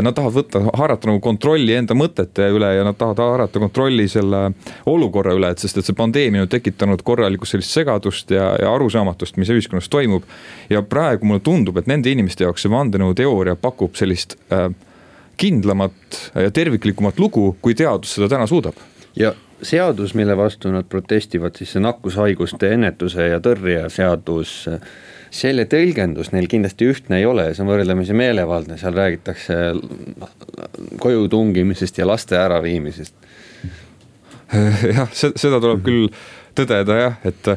nad 0.00 0.14
tahavad 0.16 0.36
võtta, 0.38 0.62
haarata 0.78 1.10
nagu 1.10 1.20
kontrolli 1.20 1.74
enda 1.76 1.96
mõtete 1.98 2.46
üle 2.54 2.70
ja 2.76 2.84
nad 2.86 2.96
tahavad 2.98 3.20
haarata 3.20 3.60
kontrolli 3.60 4.06
selle 4.08 4.44
olukorra 4.88 5.34
üle, 5.36 5.50
et 5.52 5.60
sest 5.60 5.80
et 5.80 5.88
see 5.88 5.96
pandeemia 5.96 6.46
on 6.46 6.52
tekitanud 6.52 7.02
korralikku 7.04 7.48
sellist 7.48 7.74
segadust 7.76 8.32
ja, 8.32 8.52
ja 8.62 8.72
arusaamatust, 8.72 9.36
mis 9.40 9.52
ühiskonnas 9.52 9.90
toimub. 9.92 10.24
ja 10.70 10.82
praegu 10.82 11.28
mulle 11.28 11.44
tundub, 11.44 11.76
et 11.76 11.90
nende 11.90 12.10
inimeste 12.10 12.46
jaoks 12.46 12.64
see 12.64 12.72
vandenõuteooria 12.72 13.56
pakub 13.60 13.98
sellist 13.98 14.38
äh, 14.52 14.70
kindlamat 15.36 16.20
ja 16.34 16.50
terviklikumat 16.50 17.18
lugu, 17.18 17.56
kui 17.60 17.74
teadus 17.74 18.16
seda 18.16 18.30
täna 18.32 18.46
suudab. 18.46 18.78
ja 19.16 19.34
seadus, 19.62 20.14
mille 20.14 20.36
vastu 20.36 20.72
nad 20.72 20.88
protestivad, 20.88 21.56
siis 21.56 21.76
see 21.76 21.82
nakkushaiguste 21.82 22.72
ennetuse 22.74 23.28
ja 23.28 23.40
tõrje 23.42 23.84
seadus 23.94 24.54
selle 25.32 25.64
tõlgendus 25.70 26.30
neil 26.34 26.46
kindlasti 26.50 26.88
ühtne 26.92 27.22
ei 27.22 27.26
ole, 27.28 27.48
see 27.54 27.64
on 27.64 27.70
võrdlemisi 27.70 28.16
meelevaldne, 28.16 28.76
seal 28.80 28.96
räägitakse 28.96 29.58
koju 31.00 31.28
tungimisest 31.32 32.00
ja 32.02 32.08
laste 32.08 32.36
äraviimisest. 32.36 33.14
jah, 34.98 35.08
seda 35.16 35.56
tuleb 35.56 35.80
küll 35.86 36.10
tõdeda 36.58 36.98
jah, 36.98 37.14
et, 37.24 37.54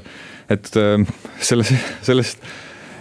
et 0.55 0.69
ähm, 0.79 1.03
selle, 1.43 1.67
sellest, 2.05 2.45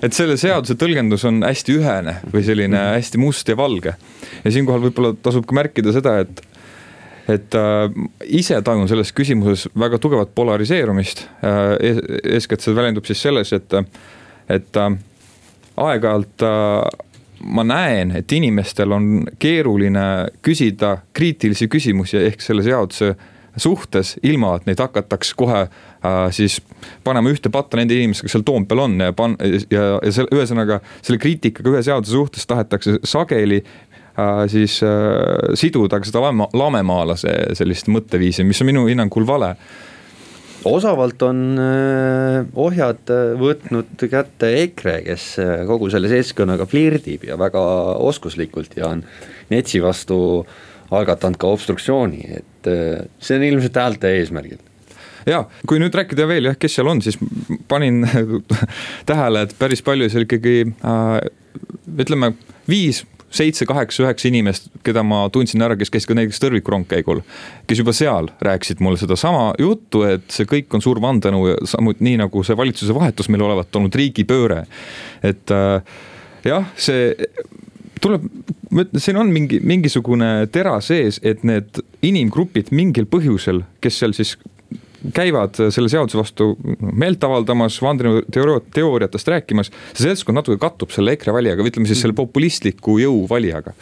et 0.03 0.17
selle 0.17 0.35
seaduse 0.41 0.75
tõlgendus 0.81 1.27
on 1.31 1.45
hästi 1.47 1.79
ühene 1.79 2.17
või 2.33 2.43
selline 2.47 2.81
hästi 2.97 3.23
must 3.23 3.49
ja 3.49 3.57
valge. 3.59 3.95
ja 4.43 4.55
siinkohal 4.57 4.89
võib-olla 4.89 5.15
tasub 5.23 5.47
ka 5.47 5.61
märkida 5.61 5.95
seda, 5.95 6.19
et 6.27 6.43
et 7.31 7.55
äh, 7.57 7.87
ise 8.37 8.59
tajun 8.61 8.91
selles 8.91 9.15
küsimuses 9.17 9.69
väga 9.81 9.97
tugevat 10.03 10.35
polariseerumist 10.37 11.23
äh,. 11.47 11.79
eeskätt 12.35 12.61
see 12.61 12.75
väljendub 12.77 13.07
siis 13.09 13.23
selles, 13.23 13.55
et 13.57 13.79
äh, 13.79 13.87
et 14.49 14.77
äh, 14.77 14.97
aeg-ajalt 15.77 16.45
äh, 16.47 17.05
ma 17.45 17.65
näen, 17.67 18.15
et 18.17 18.33
inimestel 18.33 18.93
on 18.95 19.09
keeruline 19.39 20.05
küsida 20.45 20.97
kriitilisi 21.13 21.69
küsimusi 21.69 22.21
ehk 22.23 22.45
selle 22.45 22.65
seaduse 22.65 23.15
suhtes, 23.57 24.17
ilma 24.27 24.57
et 24.59 24.69
neid 24.69 24.81
hakataks 24.83 25.33
kohe 25.39 25.65
äh, 25.65 26.21
siis 26.35 26.59
panema 27.05 27.31
ühte 27.31 27.53
patta 27.55 27.79
nende 27.79 27.97
inimestega, 27.97 28.29
kes 28.29 28.37
seal 28.37 28.47
Toompeal 28.47 28.85
on 28.87 28.97
ja 29.01 29.15
pan- 29.17 29.37
ja, 29.71 29.85
ja 30.03 30.13
selle 30.15 30.35
ühesõnaga 30.35 30.81
selle 31.01 31.21
kriitikaga 31.23 31.75
ühe 31.75 31.83
seaduse 31.87 32.17
suhtes 32.17 32.49
tahetakse 32.51 32.99
sageli 33.07 33.61
äh, 33.63 34.45
siis 34.51 34.81
äh, 34.87 35.55
siduda 35.59 36.01
ka 36.01 36.11
seda 36.11 36.25
lame, 36.27 36.49
lamemaalase 36.53 37.37
sellist 37.59 37.91
mõtteviisi, 37.93 38.47
mis 38.47 38.63
on 38.65 38.73
minu 38.73 38.87
hinnangul 38.91 39.27
vale 39.29 39.55
osavalt 40.69 41.23
on 41.27 41.41
ohjad 42.55 43.13
võtnud 43.41 44.05
kätte 44.11 44.51
EKRE, 44.65 44.99
kes 45.07 45.27
kogu 45.69 45.91
selle 45.93 46.11
seltskonnaga 46.13 46.67
flirdib 46.71 47.27
ja 47.29 47.39
väga 47.41 47.63
oskuslikult 48.05 48.77
ja 48.79 48.93
on 48.95 49.03
NETS-i 49.53 49.83
vastu 49.85 50.19
algatanud 50.95 51.41
ka 51.41 51.51
obstruktsiooni, 51.51 52.23
et 52.39 52.71
see 53.19 53.39
on 53.39 53.47
ilmselt 53.49 53.81
häälte 53.81 54.13
eesmärgil. 54.21 54.61
Ja 55.29 55.45
kui 55.69 55.81
nüüd 55.81 55.95
rääkida 55.97 56.27
veel 56.29 56.51
jah, 56.51 56.59
kes 56.61 56.77
seal 56.77 56.89
on, 56.91 57.01
siis 57.05 57.17
panin 57.69 58.05
tähele, 59.09 59.47
et 59.47 59.57
päris 59.59 59.83
palju 59.85 60.11
seal 60.13 60.27
ikkagi 60.27 60.57
äh, 60.69 61.17
ütleme 62.05 62.35
viis 62.69 63.03
seitse, 63.35 63.67
kaheksa, 63.69 64.05
üheksa 64.05 64.29
inimest, 64.31 64.69
keda 64.87 65.03
ma 65.07 65.25
tundsin 65.33 65.63
ära, 65.65 65.77
kes 65.79 65.93
käis 65.93 66.07
ka 66.09 66.17
näiteks 66.17 66.41
tõrvikurongkäigul. 66.43 67.23
kes 67.67 67.83
juba 67.83 67.95
seal 67.97 68.31
rääkisid 68.45 68.83
mulle 68.85 69.01
sedasama 69.01 69.53
juttu, 69.59 70.05
et 70.09 70.29
see 70.31 70.49
kõik 70.49 70.75
on 70.75 70.85
suur 70.85 71.01
vandenõu 71.03 71.49
ja 71.51 71.57
samuti 71.69 72.05
nii 72.07 72.21
nagu 72.25 72.45
see 72.47 72.57
valitsuse 72.57 72.95
vahetus 72.95 73.29
meil 73.29 73.43
olevat 73.43 73.77
olnud 73.77 73.95
riigipööre. 73.95 74.65
et 75.23 75.51
äh, 75.51 75.83
jah, 76.45 76.71
see 76.77 77.13
tuleb, 78.05 78.25
ma 78.71 78.85
ütlen, 78.85 79.03
siin 79.03 79.19
on 79.21 79.31
mingi, 79.33 79.61
mingisugune 79.65 80.47
tera 80.53 80.77
sees, 80.85 81.21
et 81.25 81.45
need 81.47 81.81
inimgrupid 82.05 82.73
mingil 82.75 83.09
põhjusel, 83.11 83.63
kes 83.85 84.01
seal 84.03 84.17
siis 84.17 84.37
käivad 85.13 85.59
selle 85.75 85.91
seaduse 85.93 86.19
vastu 86.19 86.51
meelt 86.81 87.25
avaldamas, 87.25 87.77
vandenõuteooriatest 87.85 89.31
rääkimas. 89.35 89.71
see 89.93 90.07
seltskond 90.09 90.39
natuke 90.39 90.59
kattub 90.61 90.95
selle 90.95 91.15
EKRE 91.17 91.35
valijaga 91.37 91.65
või 91.65 91.73
ütleme 91.73 91.91
siis 91.91 92.01
selle 92.05 92.17
populistliku 92.17 92.99
jõu 93.03 93.25
valijaga. 93.31 93.75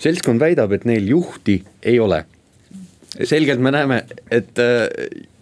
seltskond 0.00 0.40
väidab, 0.40 0.72
et 0.72 0.84
neil 0.84 1.08
juhti 1.08 1.62
ei 1.82 2.00
ole. 2.00 2.24
selgelt 3.24 3.60
me 3.60 3.70
näeme, 3.70 4.04
et 4.30 4.58
äh, 4.58 4.88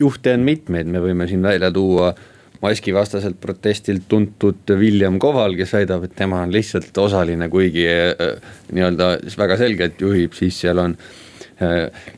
juhte 0.00 0.35
on 0.35 0.45
mitmeid, 0.45 0.87
me 0.87 1.00
võime 1.00 1.29
siin 1.29 1.43
välja 1.43 1.71
tuua 1.73 2.15
maskivastaselt 2.61 3.37
protestilt 3.41 4.09
tuntud 4.09 4.67
William 4.77 5.19
Koval, 5.19 5.55
kes 5.55 5.73
väidab, 5.73 6.05
et 6.05 6.17
tema 6.17 6.43
on 6.43 6.53
lihtsalt 6.53 6.97
osaline, 6.99 7.49
kuigi 7.49 7.87
äh, 7.87 8.53
nii-öelda 8.73 9.17
väga 9.38 9.57
selgelt 9.57 10.00
juhib, 10.00 10.35
siis 10.35 10.61
seal 10.61 10.79
on 10.83 10.97
äh, 10.97 11.28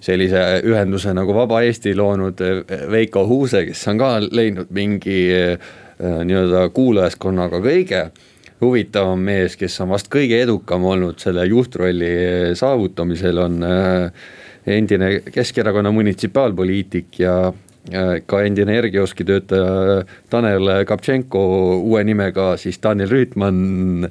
sellise 0.00 0.40
ühenduse 0.68 1.14
nagu 1.16 1.34
Vaba 1.34 1.62
Eesti 1.64 1.94
loonud 1.96 2.40
äh, 2.44 2.88
Veiko 2.90 3.24
Huuse, 3.28 3.64
kes 3.68 3.86
on 3.88 4.00
ka 4.00 4.10
leidnud 4.26 4.72
mingi 4.74 5.20
äh, 5.32 5.70
nii-öelda 6.00 6.66
kuulajaskonnaga 6.76 7.60
kõige 7.64 8.04
huvitavam 8.60 9.20
mees, 9.24 9.56
kes 9.56 9.78
on 9.80 9.94
vast 9.94 10.10
kõige 10.12 10.42
edukam 10.44 10.84
olnud 10.88 11.20
selle 11.22 11.46
juhtrolli 11.48 12.10
saavutamisel, 12.56 13.38
on 13.40 13.62
endine 14.68 15.08
Keskerakonna 15.32 15.92
munitsipaalpoliitik 15.96 17.20
ja 17.22 17.36
ka 18.28 18.42
endine 18.44 18.76
Ergioski 18.76 19.24
töötaja 19.24 20.02
Tanel 20.32 20.84
Kaptšenko 20.88 21.44
uue 21.78 22.04
nimega 22.04 22.50
siis 22.60 22.76
Daniel 22.82 23.08
Rüütman. 23.08 24.10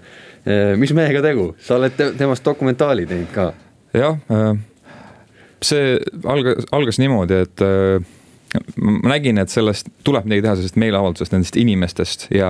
mis 0.82 0.94
mehega 0.98 1.22
tegu, 1.22 1.52
sa 1.62 1.78
oled 1.78 2.02
temast 2.18 2.46
dokumentaali 2.46 3.06
teinud 3.06 3.30
ka? 3.34 3.52
jah 3.94 4.18
äh 4.34 4.69
see 5.66 5.98
algas, 6.24 6.68
algas 6.76 7.00
niimoodi, 7.02 7.44
et 7.46 7.64
äh, 7.66 8.08
ma 8.82 9.12
nägin, 9.14 9.38
et 9.42 9.52
sellest 9.54 9.90
tuleb 10.08 10.26
midagi 10.26 10.44
teha, 10.46 10.56
sellest 10.58 10.80
meeleavaldusest, 10.82 11.34
nendest 11.36 11.58
inimestest 11.60 12.26
ja 12.34 12.50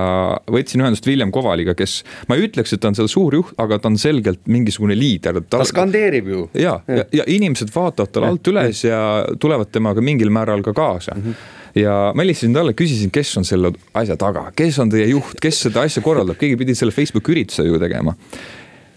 võtsin 0.50 0.80
ühendust 0.84 1.06
William 1.08 1.32
Kovaliga, 1.34 1.74
kes. 1.76 2.00
ma 2.28 2.38
ei 2.38 2.46
ütleks, 2.48 2.72
et 2.74 2.82
ta 2.82 2.90
on 2.90 2.96
seal 2.96 3.10
suur 3.12 3.36
juht, 3.36 3.54
aga 3.60 3.80
ta 3.82 3.90
on 3.90 3.98
selgelt 4.00 4.40
mingisugune 4.50 4.96
liider. 4.96 5.42
ta 5.50 5.62
skandeerib 5.68 6.30
ju. 6.32 6.48
ja, 6.56 6.78
ja, 6.88 7.06
ja 7.20 7.26
inimesed 7.28 7.72
vaatavad 7.74 8.14
talle 8.14 8.34
alt 8.34 8.52
üles 8.52 8.84
ja 8.86 9.00
tulevad 9.40 9.72
temaga 9.74 10.04
mingil 10.04 10.32
määral 10.32 10.64
ka 10.66 10.76
kaasa 10.76 11.16
mm. 11.16 11.24
-hmm 11.24 11.56
ja 11.74 12.12
ma 12.14 12.24
helistasin 12.24 12.54
talle, 12.54 12.72
küsisin, 12.74 13.12
kes 13.14 13.36
on 13.38 13.44
selle 13.46 13.72
asja 13.94 14.16
taga, 14.18 14.48
kes 14.56 14.78
on 14.82 14.90
teie 14.90 15.06
juht, 15.06 15.38
kes 15.42 15.60
seda 15.68 15.84
asja 15.86 16.02
korraldab, 16.02 16.34
keegi 16.40 16.56
pidi 16.58 16.74
selle 16.74 16.90
Facebooki 16.90 17.30
ürituse 17.30 17.62
ju 17.62 17.78
tegema. 17.78 18.14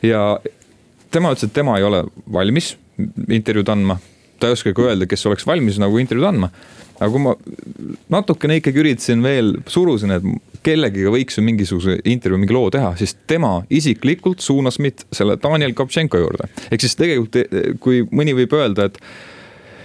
ja 0.01 0.39
tema 1.11 1.29
ütles, 1.35 1.45
et 1.45 1.53
tema 1.53 1.77
ei 1.77 1.85
ole 1.85 2.03
valmis 2.33 2.73
intervjuud 2.99 3.69
andma. 3.73 3.99
ta 4.39 4.49
ei 4.49 4.57
oskagi 4.57 4.83
öelda, 4.83 5.07
kes 5.07 5.25
oleks 5.29 5.45
valmis 5.47 5.77
nagu 5.79 5.99
intervjuud 6.01 6.29
andma. 6.29 6.49
aga 6.99 7.09
kui 7.11 7.21
ma 7.23 7.35
natukene 8.17 8.59
ikkagi 8.59 8.83
üritasin 8.83 9.23
veel, 9.25 9.55
surusin, 9.67 10.13
et 10.15 10.25
kellegiga 10.63 11.11
võiks 11.11 11.37
ju 11.37 11.43
mingisuguse 11.43 11.97
intervjuu, 12.07 12.39
mingi 12.39 12.55
loo 12.55 12.69
teha, 12.71 12.93
siis 12.99 13.15
tema 13.27 13.57
isiklikult 13.73 14.43
suunas 14.43 14.79
mind 14.79 15.05
selle 15.11 15.37
Daniel 15.41 15.75
Kaptšenko 15.77 16.21
juurde. 16.21 16.49
ehk 16.69 16.85
siis 16.85 16.97
tegelikult, 16.99 17.79
kui 17.83 18.03
mõni 18.11 18.35
võib 18.37 18.55
öelda, 18.57 18.87
et 18.91 18.99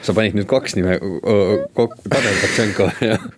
sa 0.05 0.15
panid 0.17 0.37
nüüd 0.39 0.49
kaks 0.49 0.77
nime 0.79 0.99
kokku, 1.01 2.03
Tanel 2.09 2.41
Kaptšenko, 2.43 2.89
jah. 3.11 3.29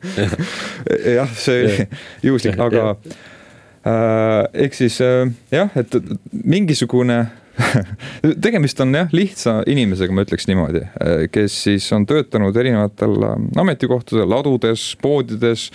jah, 1.16 1.34
see 1.38 1.64
oli 1.64 1.86
juhuslik, 2.28 2.60
aga 2.60 2.86
äh, 2.92 4.64
ehk 4.66 4.76
siis 4.76 5.00
äh, 5.04 5.30
jah, 5.54 5.72
et 5.80 5.96
mingisugune 6.32 7.22
tegemist 8.44 8.80
on 8.80 8.94
jah, 8.94 9.08
lihtsa 9.14 9.60
inimesega, 9.70 10.14
ma 10.14 10.24
ütleks 10.26 10.46
niimoodi, 10.50 10.84
kes 11.32 11.56
siis 11.66 11.88
on 11.96 12.06
töötanud 12.08 12.56
erinevatel 12.56 13.16
ähm, 13.26 13.48
ametikohtadel, 13.60 14.28
ladudes, 14.30 14.90
poodides. 15.02 15.68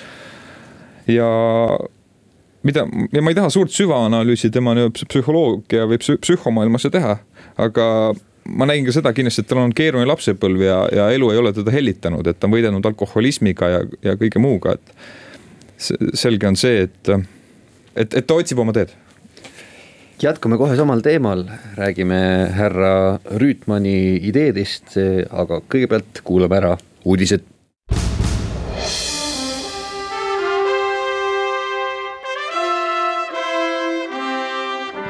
Ja 1.11 1.27
mida, 2.65 2.85
ja 3.13 3.21
ma 3.21 3.31
ei 3.31 3.37
taha 3.37 3.51
suurt 3.53 3.73
süvaanalüüsi 3.75 4.49
tema 4.53 4.73
psühholoogia 4.95 5.85
või 5.89 5.99
psühhomaailmasse 6.01 6.89
teha, 6.93 7.19
aga 7.61 7.87
ma 8.45 8.67
nägin 8.69 8.87
ka 8.87 8.95
seda 8.95 9.13
kindlasti, 9.15 9.45
et 9.45 9.51
tal 9.51 9.61
on 9.61 9.73
keeruline 9.75 10.09
lapsepõlv 10.09 10.65
ja, 10.65 10.79
ja 10.93 11.07
elu 11.13 11.31
ei 11.33 11.41
ole 11.41 11.53
teda 11.53 11.73
hellitanud, 11.73 12.27
et 12.27 12.39
ta 12.39 12.49
on 12.49 12.55
võidelnud 12.55 12.89
alkoholismiga 12.89 13.71
ja, 13.71 13.85
ja 14.05 14.17
kõige 14.21 14.41
muuga, 14.41 14.75
et 14.77 16.17
selge 16.17 16.47
on 16.47 16.57
see, 16.57 16.85
et, 16.87 17.15
et, 17.95 18.13
et 18.13 18.25
ta 18.25 18.37
otsib 18.37 18.61
oma 18.63 18.73
teed 18.75 18.93
jätkame 20.23 20.57
kohe 20.57 20.75
samal 20.77 21.01
teemal, 21.03 21.43
räägime 21.75 22.19
härra 22.55 23.19
Rüütmani 23.41 24.19
ideedest, 24.29 24.95
aga 25.31 25.61
kõigepealt 25.67 26.23
kuulame 26.23 26.61
ära 26.61 26.77
uudised. 27.05 27.51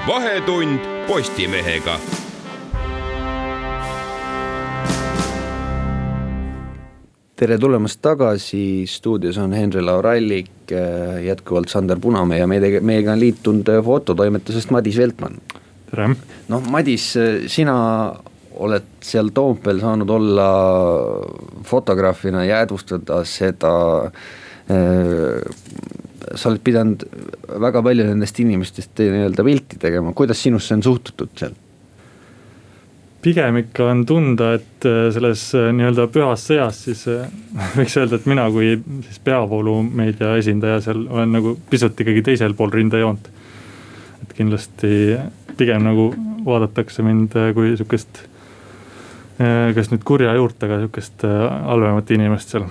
vahetund 0.06 0.80
Postimehega 1.08 1.98
tere 7.36 7.58
tulemast 7.60 8.00
tagasi, 8.04 8.86
stuudios 8.88 9.38
on 9.44 9.54
Henri 9.56 9.82
Laurallik, 9.84 10.72
äh, 10.72 11.20
jätkuvalt 11.26 11.72
Sander 11.72 12.00
Punamäe 12.00 12.40
ja 12.40 12.48
meiega, 12.48 12.80
meiega 12.80 13.12
on 13.12 13.20
liitunud 13.20 13.72
äh, 13.74 13.82
fototoimetusest 13.84 14.72
Madis 14.72 14.98
Veltman. 14.98 15.36
tere. 15.92 16.16
noh, 16.48 16.70
Madis, 16.72 17.10
äh, 17.20 17.44
sina 17.52 17.76
oled 18.56 18.88
seal 19.04 19.34
Toompeal 19.36 19.82
saanud 19.84 20.10
olla 20.16 20.48
fotograafina, 21.68 22.46
jäädvustada 22.48 23.20
seda 23.28 23.74
äh,. 24.72 25.44
sa 26.36 26.50
oled 26.50 26.64
pidanud 26.64 27.04
väga 27.62 27.84
palju 27.84 28.08
nendest 28.08 28.40
inimestest 28.40 29.04
nii-öelda 29.04 29.44
pilti 29.46 29.78
tegema, 29.80 30.16
kuidas 30.16 30.40
sinusse 30.42 30.74
on 30.74 30.84
suhtutud 30.88 31.36
seal? 31.36 31.54
Pigem 33.26 33.58
ikka 33.64 33.88
on 33.90 34.04
tunda, 34.06 34.52
et 34.60 34.86
äh, 34.86 35.08
selles 35.14 35.48
äh, 35.58 35.72
nii-öelda 35.74 36.06
pühas 36.14 36.44
sõjas 36.46 36.84
siis 36.86 37.06
äh, 37.10 37.26
võiks 37.80 37.98
öelda, 37.98 38.20
et 38.20 38.28
mina 38.30 38.46
kui 38.54 38.76
siis 39.08 39.22
peavoolumeedia 39.26 40.36
esindaja 40.42 40.84
seal 40.86 41.06
olen 41.10 41.34
nagu 41.34 41.56
pisut 41.72 41.98
ikkagi 42.06 42.22
teisel 42.30 42.54
pool 42.58 42.74
rindejoont. 42.76 43.32
et 44.22 44.38
kindlasti 44.38 45.18
pigem 45.58 45.84
nagu 45.86 46.12
vaadatakse 46.46 47.02
mind 47.06 47.34
kui 47.58 47.74
sihukest, 47.74 48.20
kas 49.76 49.90
nüüd 49.92 50.04
kurja 50.06 50.36
juurtega 50.38 50.78
sihukest 50.84 51.26
halvemat 51.26 52.12
inimest 52.14 52.54
seal. 52.54 52.68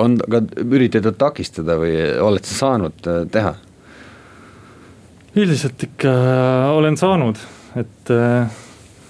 on 0.00 0.16
ka 0.16 0.40
üritatud 0.64 1.18
takistada 1.20 1.76
või 1.80 1.98
oled 2.24 2.48
sa 2.48 2.60
saanud 2.62 3.08
teha? 3.34 3.54
üldiselt 5.34 5.82
ikka 5.90 6.12
olen 6.72 6.96
saanud, 6.96 7.40
et 7.76 8.14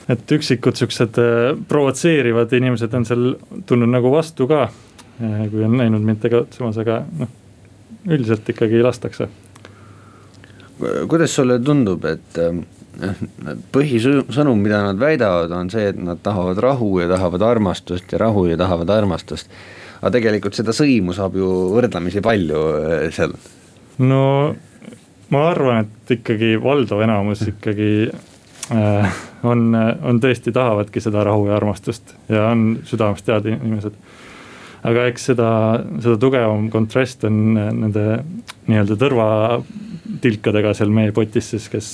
et 0.09 0.35
üksikud 0.37 0.77
siuksed 0.77 1.19
äh, 1.21 1.55
provotseerivad 1.69 2.53
inimesed 2.57 2.93
on 2.97 3.07
seal 3.09 3.31
tulnud 3.69 3.93
nagu 3.93 4.13
vastu 4.13 4.49
ka. 4.51 4.67
Äh, 5.23 5.47
kui 5.53 5.65
on 5.65 5.77
näinud 5.81 6.05
mind 6.05 6.21
tegutsemas, 6.25 6.79
aga 6.83 7.03
noh, 7.21 7.33
üldiselt 8.05 8.49
ikkagi 8.53 8.83
lastakse. 8.85 9.29
kuidas 11.09 11.35
sulle 11.35 11.59
tundub, 11.63 12.05
et 12.11 12.41
äh, 12.43 12.59
põhisõnum, 13.73 14.61
mida 14.61 14.83
nad 14.85 15.01
väidavad, 15.01 15.53
on 15.55 15.71
see, 15.71 15.89
et 15.93 15.99
nad 15.99 16.21
tahavad 16.23 16.59
rahu 16.63 16.99
ja 17.01 17.09
tahavad 17.11 17.43
armastust 17.43 18.13
ja 18.13 18.21
rahu 18.21 18.47
ja 18.51 18.59
tahavad 18.61 18.91
armastust. 18.91 19.51
aga 20.01 20.13
tegelikult 20.19 20.55
seda 20.55 20.75
sõimu 20.77 21.15
saab 21.17 21.39
ju 21.39 21.49
võrdlemisi 21.73 22.21
palju 22.21 22.61
seal. 23.15 23.33
no 23.99 24.55
ma 25.33 25.49
arvan, 25.51 25.87
et 25.87 26.19
ikkagi 26.19 26.55
valdav 26.61 27.01
enamus 27.07 27.47
ikkagi 27.49 28.11
on, 28.71 29.65
on 29.77 30.21
tõesti, 30.23 30.53
tahavadki 30.55 31.03
seda 31.05 31.25
rahu 31.27 31.49
ja 31.51 31.59
armastust 31.59 32.15
ja 32.33 32.47
on 32.53 32.79
südamest 32.89 33.29
head 33.29 33.49
inimesed. 33.51 33.99
aga 34.89 35.09
eks 35.11 35.27
seda, 35.33 35.49
seda 35.99 36.17
tugevam 36.21 36.71
kontrast 36.73 37.27
on 37.29 37.43
nende 37.57 38.07
nii-öelda 38.69 38.97
tõrvatilkadega 39.01 40.73
seal 40.77 40.95
meie 40.95 41.13
potis 41.13 41.53
siis, 41.53 41.69
kes 41.73 41.91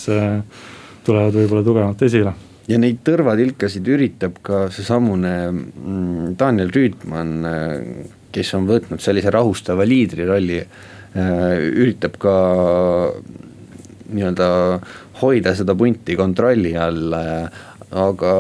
tulevad 1.07 1.35
võib-olla 1.35 1.67
tugevamalt 1.67 2.07
esile 2.07 2.37
ja 2.71 2.79
neid 2.79 3.03
tõrvatilkasid 3.07 3.91
üritab 3.91 4.39
ka 4.47 4.69
seesamune 4.75 5.35
mm, 5.51 6.33
Daniel 6.39 6.71
Rüütman, 6.75 7.37
kes 8.31 8.55
on 8.59 8.69
võtnud 8.71 9.03
sellise 9.03 9.33
rahustava 9.35 9.87
liidri 9.89 10.27
rolli, 10.29 10.61
üritab 11.19 12.19
ka 12.23 12.35
nii-öelda 14.15 14.49
hoida 15.23 15.55
seda 15.59 15.77
punti 15.79 16.17
kontrolli 16.19 16.75
all, 16.79 17.15
aga 17.91 18.35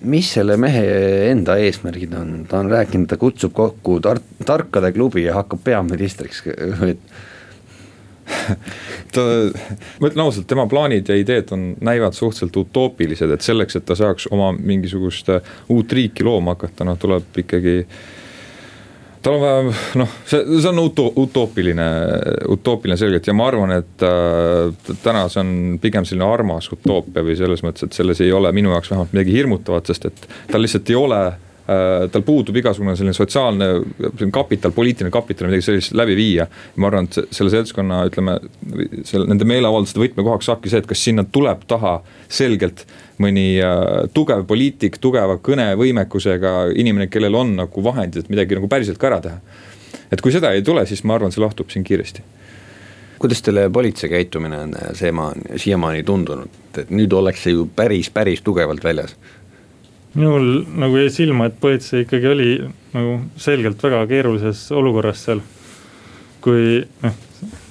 mis 0.00 0.30
selle 0.36 0.56
mehe 0.60 0.84
enda 1.30 1.58
eesmärgid 1.60 2.14
on, 2.16 2.36
ta 2.48 2.62
on 2.62 2.70
rääkinud, 2.72 3.08
ta 3.10 3.18
kutsub 3.20 3.52
kokku 3.56 3.98
tar-, 4.04 4.22
tarkade 4.46 4.92
klubi 4.96 5.26
ja 5.26 5.36
hakkab 5.40 5.60
peaministriks, 5.64 6.44
et 6.88 7.02
ta, 9.14 9.24
ma 10.00 10.08
ütlen 10.08 10.24
ausalt, 10.24 10.46
tema 10.48 10.64
plaanid 10.70 11.10
ja 11.10 11.18
ideed 11.18 11.52
on, 11.56 11.74
näivad 11.84 12.16
suhteliselt 12.16 12.56
utoopilised, 12.62 13.34
et 13.34 13.44
selleks, 13.44 13.76
et 13.76 13.86
ta 13.88 13.98
saaks 13.98 14.30
oma 14.32 14.52
mingisugust 14.56 15.28
uut 15.68 15.92
riiki 15.92 16.24
looma 16.24 16.56
hakata, 16.56 16.86
noh 16.88 16.98
tuleb 17.00 17.42
ikkagi 17.44 17.76
äh, 17.82 18.00
tal 19.22 19.34
on 19.36 19.42
vaja, 19.42 19.74
noh, 20.00 20.14
see, 20.24 20.40
see 20.60 20.70
on 20.70 20.80
uto-, 20.82 21.10
utoopiline, 21.20 21.86
utoopiline 22.54 22.96
selgelt 23.00 23.28
ja 23.28 23.34
ma 23.36 23.50
arvan, 23.50 23.74
et 23.80 24.06
äh, 24.06 24.94
täna 25.04 25.26
see 25.32 25.42
on 25.42 25.52
pigem 25.82 26.08
selline 26.08 26.28
armas 26.28 26.70
utoopia 26.72 27.24
või 27.26 27.36
selles 27.38 27.64
mõttes, 27.66 27.88
et 27.88 28.00
selles 28.00 28.22
ei 28.24 28.32
ole 28.32 28.52
minu 28.56 28.72
jaoks 28.74 28.92
vähemalt 28.92 29.14
midagi 29.16 29.36
hirmutavat, 29.36 29.92
sest 29.92 30.08
et 30.10 30.26
tal 30.50 30.64
lihtsalt 30.64 30.92
ei 30.92 30.98
ole 30.98 31.20
äh, 31.26 32.06
tal 32.12 32.24
puudub 32.26 32.56
igasugune 32.62 32.96
selline 32.96 33.16
sotsiaalne 33.16 33.70
selline 33.98 34.32
kapital, 34.34 34.74
poliitiline 34.76 35.12
kapital, 35.14 35.50
midagi 35.50 35.68
sellist 35.68 35.94
läbi 36.00 36.16
viia. 36.18 36.48
ma 36.76 36.88
arvan, 36.88 37.10
et 37.10 37.36
selle 37.36 37.52
seltskonna, 37.52 38.02
ütleme, 38.08 38.38
selle, 39.04 39.28
nende 39.28 39.48
meeleavalduste 39.48 40.00
võtmekohaks 40.00 40.48
saabki 40.48 40.72
see, 40.72 40.80
et 40.80 40.90
kas 40.90 41.04
sinna 41.10 41.28
tuleb 41.28 41.68
taha 41.68 41.98
selgelt 42.28 42.86
mõni 43.20 43.46
äh, 43.62 43.86
tugev 44.16 44.46
poliitik, 44.48 44.98
tugeva 45.02 45.38
kõnevõimekusega 45.44 46.54
inimene, 46.74 47.10
kellel 47.12 47.36
on 47.38 47.54
nagu 47.60 47.84
vahendid, 47.84 48.24
et 48.24 48.32
midagi 48.32 48.58
nagu 48.58 48.70
päriselt 48.70 49.00
ka 49.00 49.10
ära 49.12 49.20
teha. 49.24 49.40
et 50.10 50.20
kui 50.20 50.32
seda 50.34 50.52
ei 50.56 50.62
tule, 50.66 50.86
siis 50.86 51.04
ma 51.04 51.14
arvan, 51.14 51.32
see 51.32 51.42
lahtub 51.44 51.70
siin 51.70 51.84
kiiresti 51.86 52.24
kuidas 53.20 53.42
teile 53.44 53.68
politsei 53.70 54.08
käitumine 54.08 54.58
on 54.58 54.72
seema, 54.96 55.32
siiamaani 55.56 56.02
tundunud, 56.08 56.54
et 56.80 56.88
nüüd 56.90 57.12
ollakse 57.12 57.52
ju 57.52 57.66
päris, 57.76 58.08
päris 58.10 58.40
tugevalt 58.42 58.84
väljas? 58.84 59.16
minul 60.14 60.64
nagu 60.74 60.96
jäi 60.98 61.10
silma, 61.14 61.46
et 61.46 61.58
politsei 61.60 62.02
ikkagi 62.02 62.26
oli 62.26 62.50
nagu 62.94 63.18
selgelt 63.38 63.82
väga 63.82 64.06
keerulises 64.10 64.64
olukorras 64.74 65.24
seal. 65.24 65.42
kui 66.40 66.80
noh, 67.02 67.18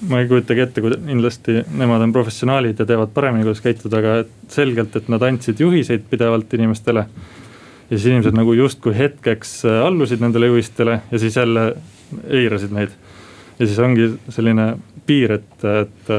ma 0.08 0.20
ei 0.20 0.28
kujutagi 0.30 0.64
ette, 0.64 0.82
kindlasti 0.82 1.60
nemad 1.78 2.02
on 2.04 2.14
professionaalid 2.14 2.80
ja 2.80 2.86
teavad 2.88 3.12
paremini, 3.14 3.46
kuidas 3.46 3.62
käituda, 3.64 4.00
aga 4.00 4.16
selgelt, 4.50 4.96
et 4.96 5.08
nad 5.12 5.22
andsid 5.26 5.60
juhiseid 5.60 6.06
pidevalt 6.10 6.52
inimestele. 6.58 7.06
ja 7.90 7.98
siis 7.98 8.06
inimesed 8.06 8.36
nagu 8.38 8.52
justkui 8.54 8.94
hetkeks 8.96 9.64
äh, 9.64 9.80
allusid 9.86 10.20
nendele 10.22 10.46
juhistele 10.46 11.00
ja 11.10 11.18
siis 11.18 11.36
jälle 11.36 11.74
eirasid 12.28 12.74
neid. 12.74 12.94
ja 13.58 13.66
siis 13.66 13.78
ongi 13.78 14.12
selline 14.28 14.74
piir, 15.06 15.32
et, 15.32 15.64
et, 15.64 16.12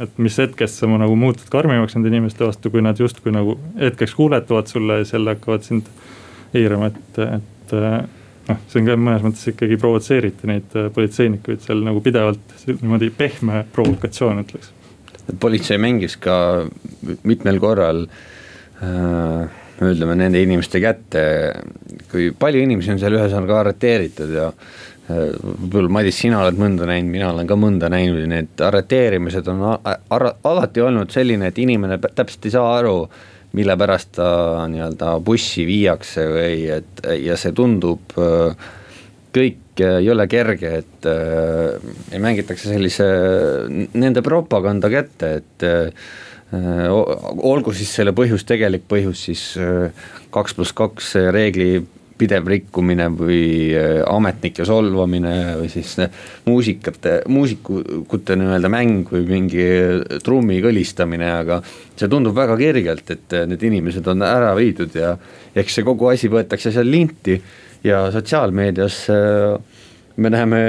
et 0.00 0.18
mis 0.18 0.38
hetkest 0.38 0.78
sa 0.78 0.86
nagu 0.90 1.16
muutud 1.16 1.48
karmimaks 1.50 1.96
nende 1.96 2.12
inimeste 2.12 2.46
vastu, 2.46 2.70
kui 2.70 2.82
nad 2.84 2.98
justkui 3.00 3.32
nagu 3.34 3.58
hetkeks 3.80 4.14
kuuletuvad 4.14 4.70
sulle 4.70 5.00
ja 5.00 5.04
siis 5.04 5.18
jälle 5.18 5.34
hakkavad 5.34 5.66
sind 5.66 5.90
eirama, 6.54 6.92
et, 6.92 7.18
et 7.18 7.74
noh, 8.48 8.64
see 8.70 8.80
on 8.80 8.88
ka 8.88 8.96
mõnes 8.98 9.24
mõttes 9.26 9.52
ikkagi 9.52 9.78
provotseeriti 9.80 10.50
neid 10.50 10.74
äh, 10.78 10.88
politseinikuid 10.94 11.62
seal 11.64 11.84
nagu 11.86 12.02
pidevalt 12.04 12.66
niimoodi 12.68 13.12
pehme 13.14 13.62
provokatsioon, 13.74 14.42
ütleks. 14.44 14.72
politsei 15.40 15.80
mängis 15.80 16.16
ka 16.20 16.66
mitmel 17.28 17.60
korral 17.62 18.04
äh, 18.82 19.56
ütleme 19.78 20.16
nende 20.18 20.42
inimeste 20.42 20.80
kätte, 20.82 21.22
kui 22.10 22.32
palju 22.34 22.64
inimesi 22.64 22.94
on 22.94 23.00
seal 23.02 23.14
ühesõnaga 23.18 23.60
arreteeritud 23.62 24.34
ja 24.34 24.48
äh, 24.50 24.68
võib-olla 25.38 25.92
Madis, 26.00 26.18
sina 26.24 26.42
oled 26.42 26.58
mõnda 26.60 26.88
näinud, 26.88 27.12
mina 27.12 27.32
olen 27.32 27.48
ka 27.48 27.58
mõnda 27.58 27.90
näinud 27.92 28.24
need 28.32 28.64
arreteerimised 28.64 29.48
on 29.52 29.64
alati 29.78 30.84
olnud 30.84 31.12
selline, 31.14 31.52
et 31.52 31.60
inimene 31.62 32.00
täpselt 32.08 32.48
ei 32.48 32.56
saa 32.56 32.72
aru 32.80 33.00
mille 33.56 33.76
pärast 33.80 34.12
ta 34.18 34.66
nii-öelda 34.68 35.14
bussi 35.24 35.64
viiakse 35.68 36.26
või 36.28 36.66
et 36.78 37.02
ja 37.22 37.36
see 37.40 37.54
tundub 37.56 38.12
kõik 39.34 39.82
jõle 40.02 40.26
kerge, 40.30 40.72
et 40.82 41.06
äh, 41.06 42.18
mängitakse 42.18 42.72
sellise 42.72 43.06
nende 43.94 44.24
propaganda 44.26 44.90
kätte, 44.90 45.30
et 45.38 45.66
äh, 45.68 46.08
olgu 46.50 47.74
siis 47.76 47.92
selle 47.92 48.14
põhjus, 48.16 48.46
tegelik 48.48 48.86
põhjus 48.88 49.26
siis 49.28 49.42
kaks 50.32 50.56
pluss 50.56 50.72
kaks 50.72 51.12
reegli 51.34 51.82
pidev 52.18 52.48
rikkumine 52.50 53.08
või 53.14 53.70
äh, 53.76 54.00
ametnike 54.08 54.66
solvamine 54.68 55.34
või 55.60 55.70
siis 55.72 55.94
muusikate, 56.48 57.20
muusikute 57.30 58.36
nii-öelda 58.38 58.70
mäng 58.72 59.08
või 59.12 59.24
mingi 59.28 59.68
trummi 60.24 60.60
kõlistamine, 60.64 61.30
aga 61.44 61.60
see 61.68 62.10
tundub 62.10 62.36
väga 62.38 62.58
kergelt, 62.60 63.14
et 63.14 63.38
äh, 63.38 63.46
need 63.50 63.64
inimesed 63.70 64.06
on 64.10 64.26
ära 64.26 64.52
viidud 64.58 64.94
ja 64.98 65.14
eks 65.54 65.78
see 65.78 65.86
kogu 65.86 66.10
asi 66.12 66.30
võetakse 66.32 66.74
seal 66.74 66.90
linti 66.90 67.38
ja 67.86 68.08
sotsiaalmeedias 68.14 69.02
äh, 69.14 69.77
me 70.18 70.30
näeme, 70.30 70.60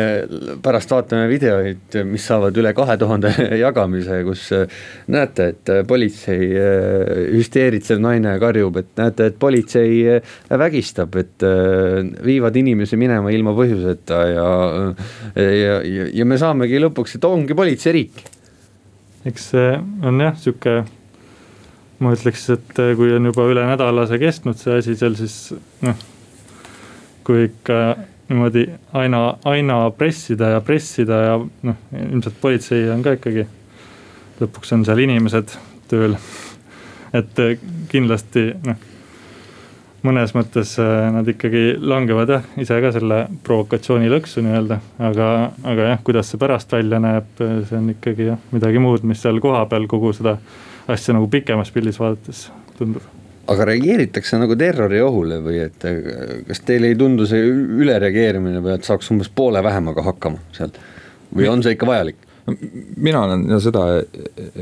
pärast 0.62 0.92
vaatame 0.94 1.26
videoid, 1.30 1.96
mis 2.06 2.26
saavad 2.30 2.58
üle 2.62 2.72
kahe 2.78 2.96
tuhande 3.02 3.32
jagamise, 3.64 4.22
kus 4.28 4.44
äh, 4.56 4.82
näete, 5.10 5.48
et 5.54 5.72
äh, 5.74 5.82
politsei 5.88 6.50
äh, 6.54 7.24
hüsteeritsev 7.34 8.02
naine 8.04 8.36
karjub, 8.42 8.78
et 8.82 8.92
näete, 9.00 9.32
et 9.32 9.40
politsei 9.42 10.20
vägistab, 10.60 11.16
et 11.20 11.46
viivad 12.26 12.56
inimesi 12.60 12.98
minema 13.00 13.32
ilma 13.34 13.56
põhjuseta 13.58 14.20
ja, 14.30 14.46
ja, 15.36 15.80
ja, 15.82 16.08
ja 16.22 16.28
me 16.30 16.38
saamegi 16.42 16.82
lõpuks, 16.84 17.18
et 17.18 17.28
ongi 17.28 17.58
politseiriik. 17.58 18.24
eks 19.30 19.50
see 19.54 19.74
on 20.06 20.22
jah, 20.24 20.38
sihuke 20.40 20.78
ma 22.00 22.14
ütleks, 22.16 22.46
et 22.54 22.86
kui 23.00 23.12
on 23.18 23.32
juba 23.32 23.50
üle 23.50 23.66
nädala 23.68 24.06
see 24.08 24.22
kestnud, 24.22 24.62
see 24.62 24.78
asi 24.80 24.96
seal, 25.00 25.18
siis 25.20 25.42
noh, 25.86 26.08
kui 27.28 27.50
ikka 27.50 27.82
niimoodi 28.30 28.66
aina, 28.94 29.38
aina 29.46 29.80
pressida 29.98 30.54
ja 30.56 30.62
pressida 30.62 31.22
ja 31.24 31.40
noh, 31.40 31.80
ilmselt 31.98 32.38
politsei 32.42 32.86
on 32.94 33.02
ka 33.06 33.16
ikkagi, 33.18 33.48
lõpuks 34.42 34.76
on 34.76 34.86
seal 34.88 35.02
inimesed 35.06 35.56
tööl. 35.90 36.16
et 37.14 37.42
eh, 37.42 37.58
kindlasti 37.90 38.46
noh, 38.68 38.78
mõnes 40.06 40.36
mõttes 40.38 40.76
eh, 40.80 41.10
nad 41.16 41.28
ikkagi 41.28 41.64
langevad 41.82 42.36
jah, 42.36 42.50
ise 42.62 42.80
ka 42.84 42.94
selle 42.96 43.24
provokatsiooni 43.44 44.12
lõksu 44.14 44.46
nii-öelda, 44.46 44.80
aga, 45.10 45.30
aga 45.74 45.94
jah, 45.94 46.04
kuidas 46.06 46.30
see 46.30 46.42
pärast 46.42 46.72
välja 46.78 47.02
näeb, 47.02 47.32
see 47.40 47.78
on 47.82 47.94
ikkagi 47.98 48.30
jah, 48.34 48.42
midagi 48.54 48.84
muud, 48.84 49.08
mis 49.10 49.26
seal 49.26 49.42
kohapeal 49.44 49.90
kogu 49.90 50.14
seda 50.14 50.38
asja 50.90 51.18
nagu 51.18 51.30
pikemas 51.30 51.74
pildis 51.74 52.00
vaadates 52.02 52.50
tundub 52.78 53.19
aga 53.50 53.66
reageeritakse 53.72 54.38
nagu 54.42 54.56
terroriohule 54.60 55.40
või 55.46 55.62
et 55.64 55.86
kas 56.48 56.64
teile 56.68 56.92
ei 56.92 56.98
tundu 57.00 57.26
see 57.30 57.48
ülereageerimine 57.50 58.62
või 58.66 58.76
et 58.76 58.88
saaks 58.88 59.10
umbes 59.14 59.32
poole 59.34 59.64
vähemaga 59.66 60.06
hakkama 60.06 60.42
sealt 60.56 60.78
või 61.36 61.50
on 61.50 61.64
see 61.66 61.78
ikka 61.78 61.90
vajalik? 61.90 62.28
mina 62.98 63.24
olen 63.26 63.44
seda 63.62 63.86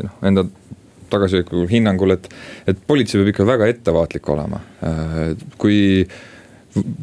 noh, 0.03 0.15
enda 0.27 0.43
tagasihoidlikul 1.11 1.69
hinnangul, 1.71 2.15
et, 2.17 2.25
et 2.67 2.79
politsei 2.87 3.21
peab 3.21 3.31
ikka 3.31 3.45
väga 3.47 3.69
ettevaatlik 3.71 4.27
olema, 4.33 4.59
kui 5.61 5.77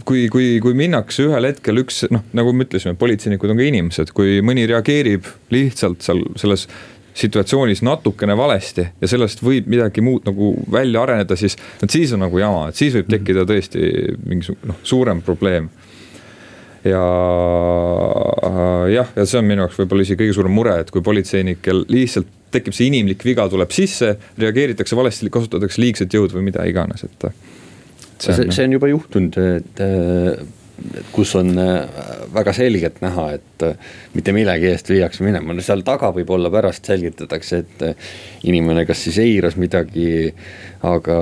kui, 0.04 0.26
kui, 0.30 0.58
kui 0.62 0.74
minnakse 0.76 1.24
ühel 1.26 1.48
hetkel 1.48 1.80
üks 1.82 2.04
noh, 2.14 2.22
nagu 2.36 2.52
me 2.54 2.66
ütlesime, 2.66 2.94
politseinikud 2.98 3.50
on 3.50 3.58
ka 3.58 3.66
inimesed, 3.66 4.12
kui 4.14 4.38
mõni 4.44 4.68
reageerib 4.70 5.26
lihtsalt 5.54 6.04
seal 6.04 6.22
selles 6.40 6.68
situatsioonis 7.14 7.82
natukene 7.86 8.36
valesti 8.36 8.86
ja 9.00 9.08
sellest 9.08 9.42
võib 9.44 9.68
midagi 9.70 10.02
muud 10.02 10.26
nagu 10.26 10.50
välja 10.72 11.04
areneda, 11.04 11.36
siis, 11.38 11.56
et 11.82 11.90
siis 11.90 12.12
on 12.16 12.24
nagu 12.24 12.38
jama, 12.38 12.68
et 12.68 12.78
siis 12.78 12.94
võib 12.98 13.10
tekkida 13.12 13.46
tõesti 13.48 13.90
mingisugune 14.26 14.72
noh, 14.72 14.80
suurem 14.82 15.22
probleem. 15.22 15.68
ja 16.84 17.02
jah, 18.92 19.12
ja 19.16 19.26
see 19.26 19.38
on 19.40 19.46
minu 19.48 19.64
jaoks 19.64 19.78
võib-olla 19.78 20.06
isegi 20.06 20.24
kõige 20.24 20.34
suurem 20.36 20.58
mure, 20.58 20.74
et 20.82 20.90
kui 20.90 21.04
politseinikel 21.06 21.86
lihtsalt 21.88 22.32
tekib 22.54 22.74
see 22.76 22.90
inimlik 22.90 23.24
viga, 23.26 23.46
tuleb 23.50 23.72
sisse, 23.74 24.12
reageeritakse 24.38 24.98
valesti, 24.98 25.30
kasutatakse 25.32 25.82
liigset 25.82 26.14
jõudu 26.14 26.38
või 26.38 26.50
mida 26.50 26.66
iganes, 26.70 27.06
et. 27.06 27.30
see 28.22 28.50
see 28.50 28.66
on 28.68 28.76
juba 28.76 28.90
juhtunud, 28.90 29.38
et 29.56 29.82
kus 31.12 31.34
on 31.38 31.52
äh, 31.58 31.88
väga 32.34 32.52
selgelt 32.56 33.00
näha, 33.04 33.26
et 33.38 33.66
äh, 33.66 33.92
mitte 34.14 34.34
millegi 34.36 34.70
eest 34.70 34.90
viiakse 34.92 35.24
minema, 35.26 35.54
no 35.56 35.64
seal 35.64 35.84
taga 35.86 36.10
võib-olla 36.14 36.50
pärast 36.52 36.90
selgitatakse, 36.90 37.60
et 37.64 37.84
äh, 37.86 38.08
inimene 38.50 38.84
kas 38.88 39.04
siis 39.06 39.20
eiras 39.22 39.58
midagi, 39.60 40.32
aga 40.84 41.20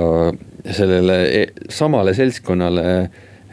sellele 0.63 1.19
e, 1.27 1.45
samale 1.71 2.15
seltskonnale 2.15 2.87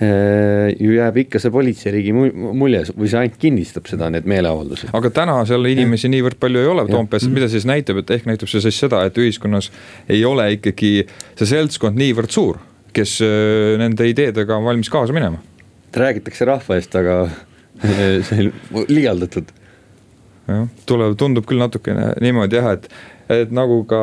ju 0.00 0.94
jääb 0.94 1.18
ikka 1.20 1.36
see 1.42 1.52
politseiriigi 1.52 2.14
mulje 2.16 2.78
või 2.96 3.10
see 3.10 3.18
ainult 3.20 3.34
kinnistab 3.42 3.90
seda, 3.90 4.06
need 4.08 4.24
meeleavaldused. 4.32 4.94
aga 4.96 5.10
täna 5.12 5.34
seal 5.44 5.68
inimesi 5.68 6.06
ja. 6.06 6.12
niivõrd 6.14 6.38
palju 6.40 6.62
ei 6.62 6.70
ole 6.70 6.86
Toompeas, 6.88 7.26
mida 7.28 7.50
siis 7.52 7.66
näitab, 7.68 8.00
et 8.00 8.14
ehk 8.16 8.24
näitab 8.30 8.48
see 8.48 8.64
siis 8.64 8.80
seda, 8.80 9.02
et 9.04 9.20
ühiskonnas 9.20 9.68
ei 10.08 10.24
ole 10.24 10.46
ikkagi 10.56 10.94
see 11.34 11.50
seltskond 11.52 12.00
niivõrd 12.00 12.32
suur, 12.32 12.62
kes 12.96 13.18
nende 13.82 14.08
ideedega 14.08 14.56
on 14.56 14.70
valmis 14.70 14.88
kaasa 14.88 15.12
minema. 15.12 15.42
Räägitakse 15.96 16.46
rahva 16.48 16.76
eest, 16.78 16.94
aga 16.96 17.22
see 18.26 18.50
on 18.50 18.84
liialdatud. 18.88 19.50
jah, 20.50 20.68
tuleb, 20.86 21.16
tundub 21.18 21.48
küll 21.48 21.62
natukene 21.62 22.12
niimoodi 22.20 22.58
jah, 22.58 22.72
et, 22.76 22.88
et 23.30 23.52
nagu 23.54 23.82
ka 23.88 24.02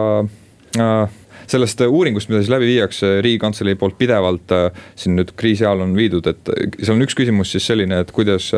äh, 0.80 1.18
sellest 1.48 1.82
äh, 1.82 1.92
uuringust, 1.92 2.30
mida 2.30 2.42
siis 2.42 2.52
läbi 2.52 2.68
viiakse 2.68 3.18
riigikantselei 3.24 3.76
poolt 3.80 3.98
pidevalt 4.00 4.52
äh, 4.56 4.68
siin 5.00 5.16
nüüd 5.18 5.34
kriisi 5.40 5.66
ajal 5.66 5.86
on 5.86 5.96
viidud, 5.98 6.28
et 6.28 6.52
äh, 6.52 6.70
seal 6.82 6.98
on 6.98 7.06
üks 7.08 7.16
küsimus 7.18 7.54
siis 7.56 7.68
selline, 7.72 8.02
et 8.04 8.12
kuidas 8.16 8.52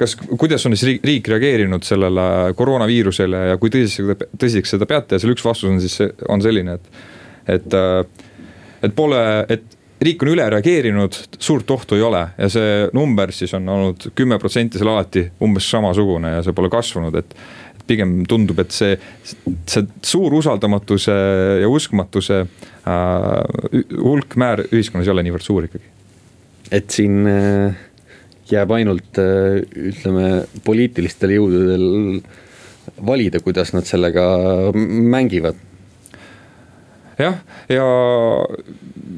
kas, 0.00 0.14
kuidas 0.38 0.66
on 0.68 0.76
siis 0.76 1.00
riik 1.04 1.28
reageerinud 1.32 1.84
sellele 1.86 2.26
koroonaviirusele 2.56 3.44
ja 3.50 3.58
kui 3.60 3.72
tõsiseks, 3.72 4.28
tõsiseks 4.38 4.76
seda 4.76 4.88
peate 4.90 5.16
ja 5.16 5.22
seal 5.22 5.34
üks 5.34 5.44
vastus 5.44 5.70
on 5.72 5.80
siis, 5.82 5.96
on 6.28 6.44
selline, 6.44 6.76
et, 6.78 7.02
et, 7.56 7.78
et 8.86 8.94
pole, 8.96 9.24
et 9.50 9.79
riik 10.00 10.22
on 10.24 10.32
üle 10.32 10.46
reageerinud, 10.54 11.16
suurt 11.38 11.70
ohtu 11.74 11.98
ei 11.98 12.04
ole 12.04 12.22
ja 12.38 12.48
see 12.52 12.76
number 12.96 13.32
siis 13.36 13.52
on 13.58 13.68
olnud 13.68 14.10
kümme 14.16 14.38
protsenti 14.40 14.80
seal 14.80 14.92
alati 14.94 15.26
umbes 15.44 15.68
samasugune 15.70 16.36
ja 16.38 16.44
see 16.46 16.56
pole 16.56 16.70
kasvanud, 16.72 17.18
et 17.20 17.34
pigem 17.90 18.20
tundub, 18.30 18.60
et 18.62 18.72
see, 18.74 18.96
see 19.68 19.86
suur 20.06 20.36
usaldamatuse 20.38 21.14
ja 21.62 21.70
uskmatuse 21.70 22.42
äh, 22.44 23.78
hulk, 23.98 24.36
määr 24.40 24.64
ühiskonnas 24.70 25.08
ei 25.08 25.14
ole 25.14 25.24
niivõrd 25.26 25.46
suur 25.46 25.66
ikkagi. 25.66 25.88
et 26.70 26.94
siin 26.94 27.24
äh, 27.26 27.80
jääb 28.50 28.76
ainult 28.76 29.18
äh, 29.20 29.60
ütleme 29.90 30.44
poliitilistel 30.64 31.34
jõududel 31.34 32.22
valida, 33.06 33.40
kuidas 33.42 33.74
nad 33.74 33.88
sellega 33.88 34.24
mängivad 34.74 35.58
jah, 37.20 37.40
ja, 37.70 37.86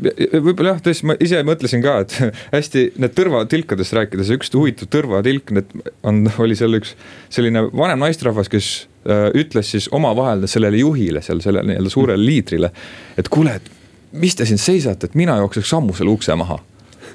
ja 0.07 0.41
võib-olla 0.43 0.75
jah, 0.75 0.81
tõesti 0.87 1.09
ma 1.09 1.17
ise 1.23 1.43
mõtlesin 1.47 1.85
ka, 1.85 1.99
et 2.05 2.17
hästi 2.57 2.87
need 3.03 3.15
tõrvatilkadest 3.19 3.99
rääkides, 3.99 4.33
üks 4.37 4.53
huvitav 4.55 4.91
tõrvatilk, 4.93 5.53
need 5.57 5.77
on, 6.07 6.25
oli 6.43 6.59
seal 6.59 6.79
üks 6.81 6.97
selline 7.33 7.67
vanem 7.71 8.03
naisterahvas, 8.03 8.51
kes 8.53 8.73
äh, 9.07 9.29
ütles 9.39 9.75
siis 9.75 9.89
omavahel 9.95 10.47
sellele 10.51 10.83
juhile 10.83 11.23
seal, 11.25 11.43
sellele 11.45 11.73
nii-öelda 11.73 11.95
suurele 11.95 12.23
liidrile. 12.23 12.73
et 13.19 13.31
kuule, 13.33 13.57
et 13.61 13.73
mis 14.13 14.37
te 14.37 14.47
siin 14.49 14.61
seisate, 14.61 15.09
et 15.09 15.19
mina 15.19 15.39
jookseks 15.41 15.73
sammu 15.73 15.97
selle 15.97 16.13
ukse 16.13 16.37
maha 16.37 16.61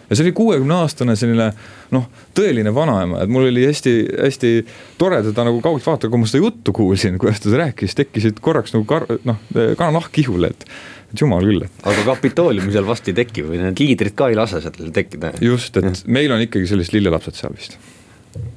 ja 0.10 0.16
see 0.16 0.26
oli 0.26 0.34
kuuekümne 0.38 0.78
aastane 0.82 1.16
selline 1.20 1.48
noh, 1.96 2.06
tõeline 2.38 2.74
vanaema, 2.76 3.24
et 3.24 3.32
mul 3.32 3.50
oli 3.50 3.66
hästi-hästi 3.68 4.52
tore 5.00 5.22
teda 5.26 5.48
nagu 5.48 5.62
kaugelt 5.64 5.88
vaadata, 5.88 6.12
kui 6.12 6.22
ma 6.22 6.30
seda 6.30 6.44
juttu 6.44 6.76
kuulsin, 6.76 7.18
kuidas 7.22 7.42
ta 7.44 7.56
rääkis, 7.60 7.96
tekkisid 7.98 8.40
korraks 8.44 8.76
nagu 8.76 8.88
kar-, 8.90 9.10
noh, 9.28 9.42
kananahk 9.80 10.14
kihule, 10.16 10.54
et 10.56 10.70
et 11.08 11.22
jumal 11.22 11.46
küll, 11.48 11.64
et. 11.64 11.84
aga 11.88 12.02
Kapitooliumi 12.04 12.74
seal 12.74 12.88
vast 12.88 13.06
ei 13.08 13.16
teki 13.16 13.46
või 13.48 13.62
need 13.62 13.80
liidrid 13.80 14.16
ka 14.18 14.28
ei 14.28 14.36
lase 14.36 14.60
seal 14.64 14.90
tekkida? 14.96 15.38
just, 15.44 15.78
et 15.80 16.02
meil 16.12 16.34
on 16.36 16.44
ikkagi 16.44 16.68
sellised 16.68 16.96
lillelapsed 16.98 17.38
seal 17.40 17.56
vist. 17.56 17.78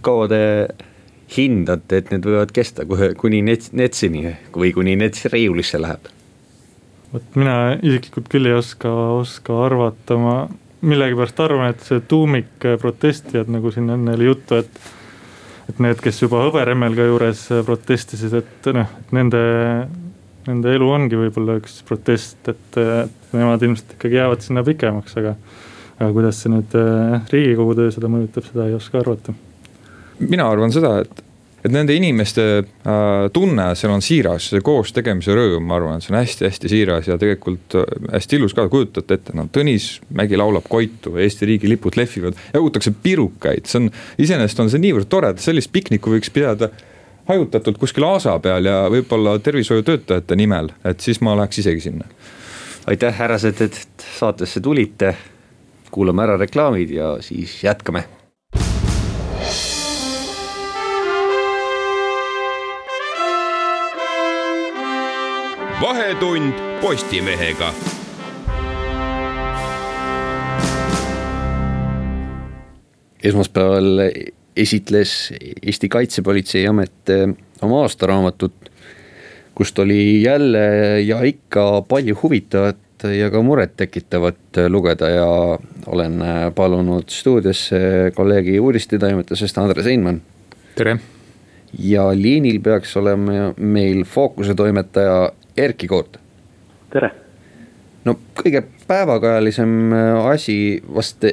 kaua 0.07 0.27
te 0.31 0.41
hindate, 1.31 2.01
et 2.01 2.11
need 2.11 2.27
võivad 2.27 2.51
kesta 2.55 2.87
kuni 3.19 3.43
Nets, 3.47 3.71
Netsini 3.77 4.35
või 4.57 4.73
kuni 4.75 4.97
Nets 4.99 5.29
riiulisse 5.31 5.79
läheb? 5.79 6.11
vot 7.13 7.39
mina 7.39 7.77
isiklikult 7.79 8.29
küll 8.31 8.51
ei 8.51 8.57
oska, 8.59 8.91
oska 9.21 9.63
arvata, 9.67 10.19
ma 10.19 10.35
millegipärast 10.81 11.41
arvan, 11.45 11.75
et 11.75 11.85
see 11.85 12.01
tuumik 12.09 12.67
protestijad, 12.81 13.51
nagu 13.53 13.73
siin 13.75 13.91
enne 13.93 14.17
oli 14.17 14.31
juttu, 14.31 14.61
et 14.63 14.81
et 15.71 15.79
need, 15.79 16.01
kes 16.03 16.17
juba 16.25 16.41
hõberemmelga 16.49 17.05
juures 17.07 17.45
protestisid, 17.67 18.33
et 18.41 18.69
noh, 18.75 18.89
et 19.03 19.13
nende, 19.15 19.41
nende 20.49 20.73
elu 20.75 20.89
ongi 20.91 21.19
võib-olla 21.21 21.61
üks 21.61 21.77
protest, 21.87 22.41
et, 22.51 22.79
et 22.81 23.37
nemad 23.37 23.63
ilmselt 23.63 23.95
ikkagi 23.95 24.19
jäävad 24.19 24.43
sinna 24.43 24.65
pikemaks, 24.67 25.15
aga 25.21 25.37
aga 26.01 26.09
kuidas 26.17 26.39
see 26.41 26.51
nüüd 26.51 26.75
Riigikogu 27.31 27.75
töö 27.77 27.91
seda 27.93 28.09
mõjutab, 28.09 28.47
seda 28.49 28.67
ei 28.67 28.75
oska 28.75 29.03
arvata. 29.03 29.35
mina 30.19 30.49
arvan 30.49 30.73
seda, 30.73 30.95
et 31.05 31.21
et 31.65 31.73
nende 31.73 31.95
inimeste 31.97 32.45
äh, 32.61 33.29
tunne 33.33 33.71
seal 33.79 33.93
on 33.93 34.05
siiras, 34.05 34.49
see 34.53 34.63
koos 34.65 34.95
tegemise 34.97 35.35
rõõm, 35.37 35.67
ma 35.69 35.77
arvan, 35.77 35.99
et 36.01 36.07
see 36.07 36.15
on 36.15 36.21
hästi-hästi 36.21 36.71
siiras 36.73 37.09
ja 37.11 37.19
tegelikult 37.21 37.77
äh, 37.79 37.89
hästi 38.15 38.39
ilus 38.41 38.57
ka, 38.57 38.67
kujutate 38.73 39.19
ette, 39.19 39.35
no 39.37 39.47
Tõnis 39.53 39.91
Mägi 40.17 40.39
laulab 40.41 40.69
Koitu, 40.71 41.17
Eesti 41.21 41.49
riigi 41.51 41.69
lipud 41.71 41.99
lehvivad, 42.01 42.39
jagutakse 42.55 42.95
pirukaid, 43.03 43.69
see 43.69 43.83
on, 43.83 43.91
iseenesest 44.21 44.65
on 44.65 44.73
see 44.73 44.83
niivõrd 44.83 45.11
tore, 45.13 45.35
et 45.35 45.43
sellist 45.45 45.73
piknikku 45.75 46.15
võiks 46.15 46.33
pidada 46.33 46.71
hajutatult 47.31 47.79
kuskil 47.79 48.07
aasa 48.09 48.37
peal 48.43 48.67
ja 48.67 48.85
võib-olla 48.93 49.37
tervishoiutöötajate 49.43 50.39
nimel, 50.39 50.73
et 50.85 51.05
siis 51.05 51.21
ma 51.25 51.37
läheks 51.39 51.61
isegi 51.63 51.85
sinna. 51.91 52.09
aitäh, 52.91 53.15
härrased, 53.15 53.61
et 53.61 54.07
saatesse 54.19 54.61
tulite. 54.61 55.15
kuulame 55.91 56.23
ära 56.23 56.37
reklaamid 56.39 56.91
ja 56.91 57.17
siis 57.21 57.65
jätkame 57.65 58.05
vahetund 65.81 66.53
Postimehega. 66.81 67.73
esmaspäeval 73.25 73.85
esitles 74.57 75.33
Eesti 75.63 75.89
Kaitsepolitseiamet 75.89 77.09
eh, 77.09 77.29
oma 77.63 77.83
aastaraamatut, 77.83 78.71
kust 79.55 79.79
oli 79.79 80.23
jälle 80.23 81.01
ja 81.01 81.23
ikka 81.23 81.83
palju 81.89 82.17
huvitavat 82.23 83.05
ja 83.21 83.31
ka 83.31 83.43
murettekitavat 83.43 84.61
lugeda 84.69 85.09
ja 85.09 85.59
olen 85.87 86.25
palunud 86.55 87.09
stuudiosse 87.09 87.81
kolleegi 88.15 88.61
uudistetoimetusest 88.61 89.59
Andres 89.59 89.87
Einmann. 89.87 90.21
tere. 90.75 90.99
Ja 91.79 92.09
liinil 92.15 92.61
peaks 92.63 92.97
olema 92.97 93.53
meil 93.57 94.05
fookuse 94.05 94.55
toimetaja 94.55 95.33
Erkki 95.57 95.89
Koort. 95.89 96.19
tere. 96.91 97.11
no 98.05 98.17
kõige 98.35 98.65
päevakajalisem 98.89 99.93
äh, 99.93 100.27
asi 100.33 100.57
vast 100.95 101.25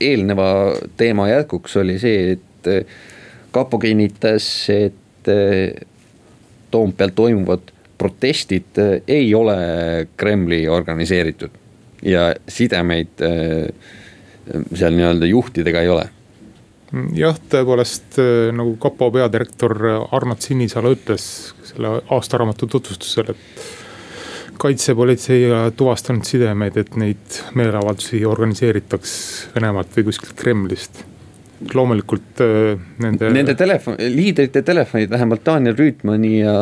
eelneva 0.00 0.48
teema 0.96 1.28
jätkuks 1.28 1.76
oli 1.82 1.98
see, 2.00 2.36
et 2.36 2.70
äh, 2.72 2.96
kapo 3.52 3.78
kinnitas, 3.78 4.48
et 4.72 5.32
äh, 5.32 5.86
Toompeal 6.70 7.12
toimuvad 7.14 7.70
protestid 7.96 8.78
ei 9.08 9.28
ole 9.34 9.54
Kremli 10.16 10.66
organiseeritud 10.68 11.54
ja 12.04 12.26
sidemeid 12.48 13.22
seal 14.74 14.98
nii-öelda 14.98 15.30
juhtidega 15.30 15.80
ei 15.80 15.88
ole 15.94 16.08
jah, 17.16 17.38
tõepoolest 17.50 18.20
nagu 18.54 18.76
kapo 18.82 19.10
peadirektor 19.14 19.74
Arnold 20.14 20.44
Sinisalu 20.44 20.94
ütles 20.96 21.26
selle 21.66 21.96
aastaraamatu 22.14 22.68
tutvustusel, 22.70 23.32
et 23.34 23.66
kaitsepolitsei 24.58 25.44
ei 25.44 25.72
tuvastanud 25.76 26.24
sidemeid, 26.24 26.76
et 26.80 26.96
neid 27.00 27.40
meeleavaldusi 27.58 28.22
organiseeritaks 28.26 29.12
Venemaalt 29.54 29.92
või 29.96 30.08
kuskilt 30.10 30.36
Kremlist. 30.38 31.04
loomulikult 31.74 32.40
äh, 32.44 32.78
nende. 33.00 33.30
Nende 33.32 33.54
telefon, 33.56 33.96
liidrite 33.98 34.62
telefonid, 34.62 35.10
vähemalt 35.10 35.44
Daniel 35.46 35.76
Rüütmani 35.76 36.38
ja 36.42 36.56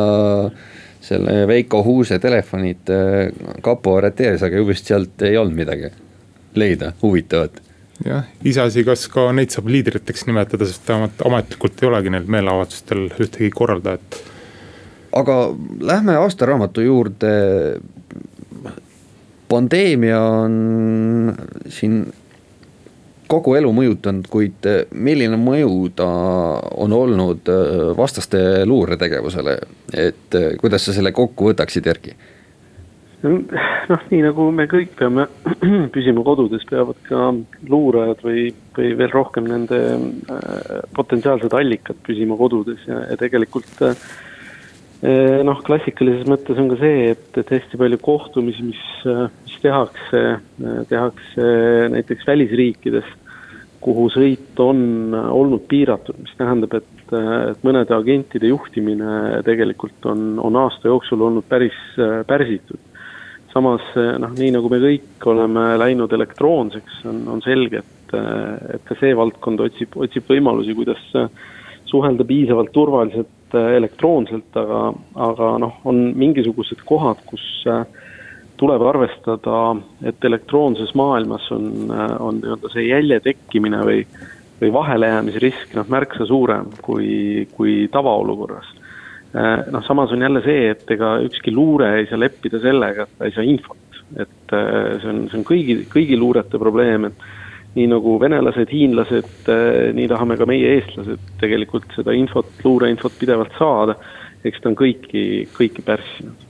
selle 1.03 1.47
Veiko 1.47 1.83
Huuse 1.83 2.19
telefonid 2.19 2.89
äh, 2.89 3.29
kapo 3.61 3.97
arreteeris, 3.97 4.43
aga 4.43 4.57
ju 4.57 4.67
vist 4.67 4.87
sealt 4.87 5.21
ei 5.21 5.37
olnud 5.37 5.55
midagi 5.55 5.91
leida 6.55 6.93
huvitavat 7.01 7.59
jah, 8.03 8.27
iseasi, 8.43 8.83
kas 8.83 9.07
ka 9.11 9.29
neid 9.31 9.55
saab 9.55 9.71
liidriteks 9.71 10.25
nimetada, 10.27 10.67
sest 10.67 10.87
vähemalt 10.89 11.21
ametlikult 11.25 11.83
ei 11.83 11.91
olegi 11.91 12.13
neil 12.13 12.31
meeleavaldustel 12.37 13.07
ühtegi 13.15 13.53
korraldajat 13.55 14.23
aga 15.15 15.35
lähme 15.79 16.17
aastaraamatu 16.19 16.81
juurde. 16.81 17.31
pandeemia 19.49 20.21
on 20.21 21.35
siin 21.69 21.99
kogu 23.29 23.53
elu 23.55 23.69
mõjutanud, 23.73 24.25
kuid 24.29 24.67
milline 24.91 25.37
mõju 25.37 25.91
ta 25.95 26.07
on 26.81 26.93
olnud 26.93 27.51
vastaste 27.97 28.65
luuretegevusele, 28.65 29.57
et 29.93 30.37
kuidas 30.61 30.85
sa 30.85 30.93
selle 30.93 31.11
kokku 31.11 31.51
võtaksid, 31.51 31.87
Erki? 31.87 32.15
Noh, 33.25 34.05
nii 34.11 34.21
nagu 34.25 34.49
me 34.55 34.67
kõik 34.71 34.93
peame 34.99 35.27
püsima 35.95 36.23
kodudes, 36.25 36.65
peavad 36.69 36.99
ka 37.07 37.31
luurajad 37.71 38.21
või, 38.25 38.45
või 38.77 38.93
veel 38.99 39.11
rohkem 39.13 39.49
nende 39.49 39.81
äh, 39.95 40.79
potentsiaalsed 40.95 41.53
allikad 41.57 41.99
püsima 42.05 42.37
kodudes 42.39 42.85
ja, 42.89 43.01
ja 43.09 43.19
tegelikult 43.19 43.83
äh, 43.87 43.99
noh, 45.45 45.59
klassikalises 45.65 46.25
mõttes 46.29 46.59
on 46.61 46.71
ka 46.71 46.79
see, 46.81 47.11
et, 47.13 47.27
et 47.37 47.53
hästi 47.57 47.79
palju 47.79 47.99
kohtumisi, 48.03 48.65
mis, 48.71 48.81
mis 49.45 49.59
tehakse, 49.61 50.23
tehakse 50.89 51.51
näiteks 51.93 52.27
välisriikides, 52.27 53.07
kuhu 53.85 54.07
sõit 54.09 54.57
on 54.63 55.13
olnud 55.13 55.67
piiratud, 55.69 56.17
mis 56.23 56.33
tähendab, 56.39 56.73
et, 56.79 57.13
et 57.13 57.65
mõnede 57.65 57.93
agentide 57.93 58.49
juhtimine 58.49 59.43
tegelikult 59.45 60.09
on, 60.09 60.39
on 60.41 60.57
aasta 60.63 60.89
jooksul 60.89 61.21
olnud 61.27 61.45
päris 61.49 61.77
pärsitud. 62.27 62.81
Samas 63.55 63.83
noh, 64.19 64.33
nii 64.35 64.51
nagu 64.51 64.69
me 64.71 64.81
kõik 64.83 65.27
oleme 65.31 65.67
läinud 65.79 66.11
elektroonseks, 66.15 67.03
on, 67.07 67.21
on 67.31 67.43
selge, 67.45 67.81
et, 67.85 68.15
et 68.75 68.83
ka 68.87 68.97
see 68.99 69.15
valdkond 69.15 69.63
otsib, 69.63 69.95
otsib 69.95 70.27
võimalusi, 70.27 70.75
kuidas 70.75 71.01
suhelda 71.87 72.25
piisavalt 72.27 72.73
turvaliselt 72.75 73.55
elektroonselt, 73.55 74.49
aga, 74.59 74.81
aga 75.29 75.51
noh, 75.63 75.79
on 75.87 76.01
mingisugused 76.19 76.83
kohad, 76.87 77.21
kus 77.29 77.45
tuleb 78.59 78.83
arvestada, 78.87 79.59
et 80.07 80.25
elektroonses 80.27 80.93
maailmas 80.95 81.47
on, 81.55 81.91
on 82.19 82.39
nii-öelda 82.41 82.71
see 82.73 82.87
jälje 82.87 83.19
tekkimine 83.29 83.81
või, 83.87 84.01
või 84.61 84.71
vahelejäämise 84.75 85.41
risk 85.43 85.75
noh, 85.75 85.87
märksa 85.91 86.27
suurem 86.27 86.71
kui, 86.85 87.47
kui 87.55 87.85
tavaolukorras. 87.91 88.71
Noh, 89.35 89.83
samas 89.83 90.13
on 90.15 90.21
jälle 90.23 90.41
see, 90.45 90.69
et 90.71 90.91
ega 90.95 91.17
ükski 91.25 91.51
luure 91.51 91.89
ei 91.99 92.05
saa 92.07 92.19
leppida 92.21 92.61
sellega, 92.63 93.03
et 93.03 93.17
ta 93.19 93.27
ei 93.27 93.33
saa 93.35 93.43
infot, 93.43 93.97
et 94.15 94.53
see 94.53 95.09
on, 95.11 95.25
see 95.27 95.39
on 95.41 95.47
kõigi, 95.47 95.79
kõigi 95.91 96.19
luurete 96.19 96.61
probleem, 96.61 97.09
et 97.09 97.25
nii 97.75 97.87
nagu 97.91 98.15
venelased, 98.19 98.71
hiinlased, 98.71 99.33
eh, 99.51 99.89
nii 99.95 100.07
tahame 100.11 100.37
ka 100.39 100.47
meie, 100.47 100.77
eestlased, 100.77 101.23
tegelikult 101.41 101.91
seda 101.95 102.15
infot, 102.15 102.51
luureinfot 102.63 103.19
pidevalt 103.19 103.55
saada. 103.59 103.97
eks 104.45 104.61
ta 104.61 104.69
on 104.69 104.75
kõiki, 104.77 105.47
kõiki 105.57 105.81
pärssinud. 105.81 106.43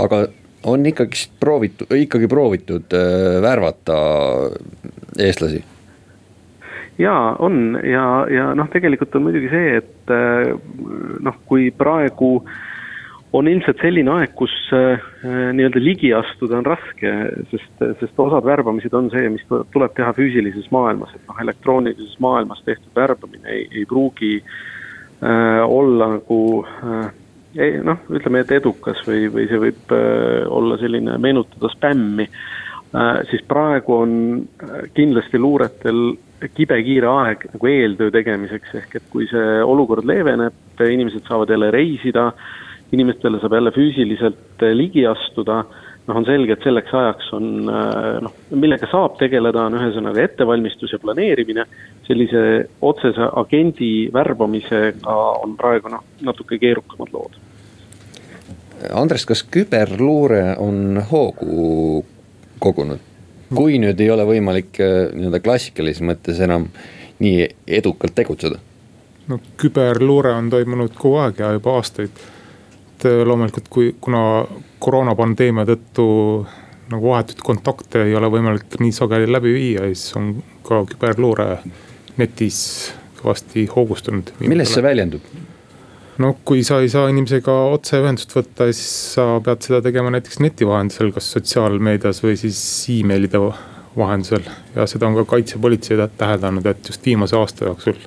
aga 0.00 0.28
on 0.64 0.86
ikkagist 0.86 1.30
proovitud, 1.40 1.90
ikkagi 1.92 2.26
proovitud 2.26 2.94
äh, 2.96 3.36
värvata 3.42 3.96
eestlasi? 5.18 5.62
Jaa, 6.98 7.36
on. 7.42 7.78
Ja, 7.84 8.06
ja 8.32 8.52
noh, 8.58 8.70
tegelikult 8.72 9.14
on 9.16 9.26
muidugi 9.26 9.50
see, 9.52 9.76
et 9.82 10.14
äh, 10.14 10.54
noh, 11.24 11.42
kui 11.48 11.70
praegu 11.76 12.38
on 13.36 13.48
ilmselt 13.50 13.82
selline 13.82 14.12
aeg, 14.14 14.32
kus 14.38 14.54
äh, 14.72 15.02
nii-öelda 15.26 15.82
ligi 15.82 16.12
astuda 16.16 16.60
on 16.60 16.68
raske, 16.68 17.12
sest, 17.50 17.84
sest 18.00 18.22
osad 18.22 18.46
värbamised 18.46 18.94
on 18.96 19.10
see, 19.12 19.28
mis 19.34 19.44
tuleb 19.50 19.92
teha 19.96 20.14
füüsilises 20.16 20.70
maailmas, 20.72 21.12
et 21.16 21.26
noh, 21.28 21.42
elektroonilises 21.44 22.16
maailmas 22.24 22.62
tehtud 22.64 22.94
värbamine 22.96 23.52
ei, 23.52 23.68
ei 23.82 23.84
pruugi 23.88 24.38
äh, 24.40 25.62
olla 25.66 26.14
nagu 26.16 26.40
äh, 26.64 27.10
noh, 27.84 28.04
ütleme, 28.12 28.42
et 28.44 28.52
edukas 28.56 29.00
või, 29.06 29.26
või 29.32 29.48
see 29.50 29.60
võib 29.60 29.94
äh, 29.94 30.44
olla 30.52 30.78
selline, 30.80 31.16
meenutada 31.22 31.70
spämmi. 31.72 32.28
Äh,, 32.96 33.20
siis 33.30 33.42
praegu 33.48 33.96
on 33.96 34.12
äh, 34.62 34.86
kindlasti 34.94 35.40
luuretel 35.40 36.16
kibekiire 36.54 37.08
aeg 37.08 37.48
nagu 37.54 37.68
eeltöö 37.70 38.12
tegemiseks, 38.12 38.74
ehk 38.82 38.96
et 39.00 39.10
kui 39.10 39.28
see 39.30 39.58
olukord 39.64 40.04
leeveneb, 40.04 40.54
inimesed 40.84 41.24
saavad 41.28 41.50
jälle 41.54 41.70
reisida 41.74 42.30
inimestele 42.92 43.40
saab 43.40 43.52
jälle 43.52 43.70
füüsiliselt 43.70 44.62
eh, 44.62 44.74
ligi 44.74 45.06
astuda, 45.06 45.62
noh, 46.06 46.18
on 46.20 46.26
selge, 46.28 46.54
et 46.54 46.64
selleks 46.64 46.94
ajaks 46.94 47.32
on 47.36 47.48
eh, 47.72 48.20
noh, 48.22 48.36
millega 48.54 48.88
saab 48.90 49.18
tegeleda, 49.20 49.66
on 49.66 49.78
ühesõnaga 49.80 50.22
ettevalmistus 50.26 50.94
ja 50.94 51.00
planeerimine, 51.02 51.66
sellise 52.06 52.44
otsese 52.86 53.30
agendi 53.42 53.90
värbamisega 54.14 55.18
on 55.42 55.56
praegu 55.58 55.92
noh, 55.92 56.06
natuke 56.26 56.60
keerukamad 56.62 57.12
lood. 57.14 57.42
Andres, 58.92 59.24
kas 59.26 59.40
küberluure 59.50 60.50
on 60.60 61.00
hoogu 61.10 62.04
kogunud? 62.60 63.15
Kui 63.54 63.80
nüüd 63.82 64.00
ei 64.00 64.10
ole 64.10 64.26
võimalik 64.28 64.80
eh, 64.82 64.94
nii-öelda 65.14 65.42
klassikalises 65.44 66.02
mõttes 66.02 66.40
enam 66.42 66.68
nii 67.22 67.46
edukalt 67.80 68.16
tegutseda? 68.16 68.58
no 69.26 69.40
küberluure 69.58 70.32
on 70.38 70.50
toimunud 70.50 70.94
kogu 70.94 71.20
aeg 71.24 71.42
ja 71.42 71.52
juba 71.56 71.78
aastaid 71.80 72.24
et 72.96 73.04
äh, 73.04 73.24
loomulikult, 73.26 73.68
kui, 73.68 73.94
kuna 74.00 74.20
koroonapandeemia 74.82 75.66
tõttu 75.68 76.06
nagu 76.92 77.10
vahetuid 77.10 77.42
kontakte 77.44 78.04
ei 78.06 78.14
ole 78.14 78.30
võimalik 78.30 78.78
nii 78.80 78.94
sageli 78.94 79.26
läbi 79.30 79.52
viia, 79.56 79.88
siis 79.90 80.14
on 80.18 80.30
ka 80.66 80.84
küberluure 80.86 81.48
netis 82.16 82.60
kõvasti 83.18 83.66
hoogustunud. 83.72 84.32
milles 84.40 84.72
see 84.74 84.84
väljendub? 84.84 85.26
No 86.18 86.32
kui 86.44 86.64
sa 86.64 86.80
ei 86.80 86.88
saa 86.92 87.08
inimesega 87.12 87.54
otseühendust 87.76 88.34
võtta, 88.36 88.68
siis 88.72 89.14
sa 89.16 89.28
pead 89.44 89.64
seda 89.66 89.82
tegema 89.84 90.12
näiteks 90.14 90.40
neti 90.44 90.68
vahendusel, 90.68 91.12
kas 91.14 91.30
sotsiaalmeedias 91.36 92.22
või 92.24 92.36
siis 92.40 92.60
emailide 92.96 93.40
vahendusel. 93.96 94.48
ja 94.74 94.86
seda 94.86 95.08
on 95.08 95.18
ka 95.20 95.24
kaitsepolitsei 95.36 95.98
täheldanud, 96.18 96.66
et 96.66 96.88
just 96.88 97.06
viimase 97.06 97.36
aasta 97.36 97.68
jooksul 97.68 97.98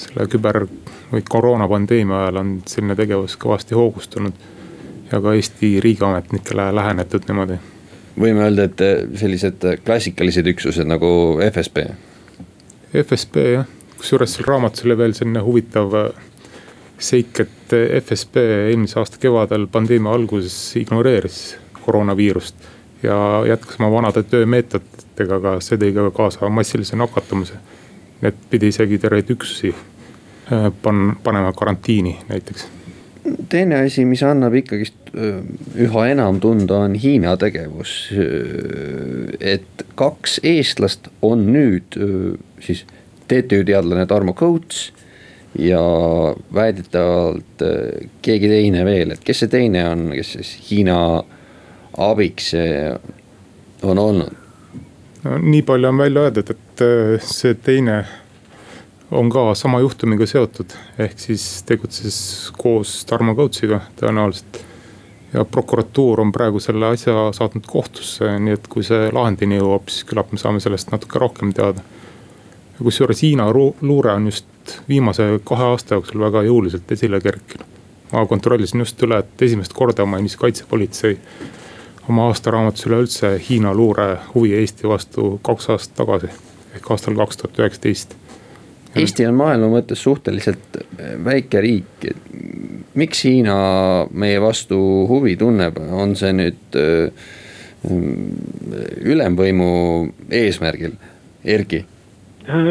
selle 0.00 0.26
küber 0.32 0.64
või 1.10 1.24
koroonapandeemia 1.28 2.22
ajal 2.24 2.40
on 2.42 2.54
selline 2.68 2.96
tegevus 2.96 3.36
kõvasti 3.40 3.76
hoogustunud. 3.76 4.32
ja 5.12 5.20
ka 5.20 5.34
Eesti 5.34 5.80
riigiametnikele 5.80 6.74
lähenetud 6.74 7.26
niimoodi. 7.28 7.58
võime 8.20 8.46
öelda, 8.46 8.64
et 8.64 8.80
eh, 8.80 9.04
sellised 9.16 9.66
klassikalised 9.84 10.46
üksused 10.46 10.86
nagu 10.86 11.40
FSB. 11.50 11.86
FSB 13.04 13.36
jah, 13.54 13.66
kusjuures 13.98 14.34
seal 14.34 14.48
raamatus 14.48 14.84
oli 14.84 14.98
veel 14.98 15.14
selline 15.14 15.42
huvitav 15.44 15.94
eh, 15.94 16.29
seik, 17.00 17.40
et 17.40 17.74
FSB 18.04 18.42
eelmise 18.70 18.98
aasta 19.00 19.18
kevadel 19.20 19.66
pandeemia 19.72 20.12
alguses 20.12 20.76
ignoreeris 20.76 21.56
koroonaviirust. 21.80 22.54
ja 23.02 23.16
jätkas 23.48 23.80
oma 23.80 23.90
vanade 23.92 24.22
töömeetoditega, 24.22 25.36
aga 25.40 25.54
see 25.64 25.80
tõi 25.80 25.94
ka 25.96 26.10
kaasa 26.10 26.48
massilise 26.48 26.96
nakatumise. 26.96 27.56
et 28.22 28.36
pidi 28.50 28.68
isegi 28.68 28.98
terveid 28.98 29.30
üksusi 29.32 29.74
Äh, 30.52 30.72
pan-, 30.82 31.16
panema 31.22 31.52
karantiini 31.52 32.18
näiteks. 32.28 32.68
teine 33.48 33.76
asi, 33.76 34.04
mis 34.04 34.22
annab 34.26 34.54
ikkagist 34.58 35.12
äh, 35.14 35.44
üha 35.78 36.06
enam 36.10 36.40
tunda, 36.40 36.80
on 36.88 36.96
Hiina 36.98 37.36
tegevus. 37.38 37.92
Äh, 38.10 39.52
et 39.52 39.84
kaks 39.94 40.40
eestlast 40.42 41.06
on 41.22 41.46
nüüd 41.54 41.94
siis 42.60 42.82
TTÜ 43.30 43.62
teadlane 43.68 44.08
Tarmo 44.10 44.34
Kõuts 44.34 44.88
ja 45.60 45.80
väidetavalt 46.54 47.64
keegi 48.24 48.48
teine 48.48 48.84
veel, 48.86 49.14
et 49.14 49.24
kes 49.24 49.44
see 49.44 49.52
teine 49.52 49.84
on, 49.90 50.06
kes 50.16 50.34
siis 50.38 50.52
Hiina 50.70 50.98
abiks 52.00 52.52
on 53.82 54.00
olnud? 54.00 54.38
no 55.24 55.36
nii 55.42 55.62
palju 55.68 55.88
on 55.88 56.00
välja 56.00 56.26
öeldud, 56.26 56.54
et 56.54 56.84
see 57.26 57.54
teine 57.60 57.98
on 59.10 59.30
ka 59.30 59.54
sama 59.54 59.80
juhtumiga 59.80 60.26
seotud, 60.26 60.72
ehk 60.98 61.18
siis 61.18 61.44
tegutses 61.66 62.16
koos 62.58 63.04
Tarmo 63.08 63.34
Kõutsiga 63.38 63.82
tõenäoliselt. 64.00 64.64
ja 65.32 65.44
prokuratuur 65.44 66.20
on 66.20 66.32
praegu 66.34 66.58
selle 66.60 66.88
asja 66.90 67.28
saatnud 67.34 67.66
kohtusse, 67.66 68.32
nii 68.42 68.56
et 68.56 68.64
kui 68.66 68.82
see 68.82 69.10
lahendini 69.14 69.60
jõuab, 69.60 69.86
siis 69.86 70.06
küllap 70.08 70.32
me 70.32 70.38
saame 70.42 70.60
sellest 70.60 70.90
natuke 70.90 71.18
rohkem 71.18 71.52
teada. 71.54 71.82
kusjuures 72.82 73.22
Hiina 73.22 73.50
luure 73.52 74.12
on 74.12 74.26
just 74.26 74.46
viimase 74.88 75.40
kahe 75.44 75.64
aasta 75.72 75.98
jooksul 75.98 76.20
väga 76.20 76.42
jõuliselt 76.46 76.92
esile 76.92 77.20
kerkinud. 77.20 77.66
ma 78.12 78.26
kontrollisin 78.26 78.80
just 78.80 79.02
üle, 79.02 79.18
et 79.18 79.42
esimest 79.42 79.72
korda 79.72 80.06
mainis 80.06 80.36
kaitsepolitsei 80.36 81.18
oma 82.08 82.26
aastaraamatus 82.26 82.86
üleüldse 82.86 83.36
Hiina 83.48 83.74
luure 83.74 84.16
huvi 84.34 84.54
Eesti 84.58 84.88
vastu 84.88 85.38
kaks 85.42 85.70
aastat 85.70 85.96
tagasi 85.96 86.32
ehk 86.74 86.90
aastal 86.90 87.14
kaks 87.14 87.36
tuhat 87.36 87.58
üheksateist 87.62 88.16
Eesti 88.96 89.26
on 89.28 89.36
maailma 89.38 89.68
mõttes 89.70 90.02
suhteliselt 90.02 90.80
äh, 90.80 91.12
väike 91.24 91.60
riik. 91.62 92.08
miks 92.94 93.24
Hiina 93.24 93.54
meie 94.10 94.40
vastu 94.42 94.78
huvi 95.08 95.36
tunneb, 95.38 95.78
on 95.78 96.16
see 96.18 96.32
nüüd 96.34 96.78
äh, 96.80 97.28
ülemvõimu 99.00 99.70
eesmärgil, 100.42 100.98
Erki? 101.44 101.84
Äh, 102.50 102.70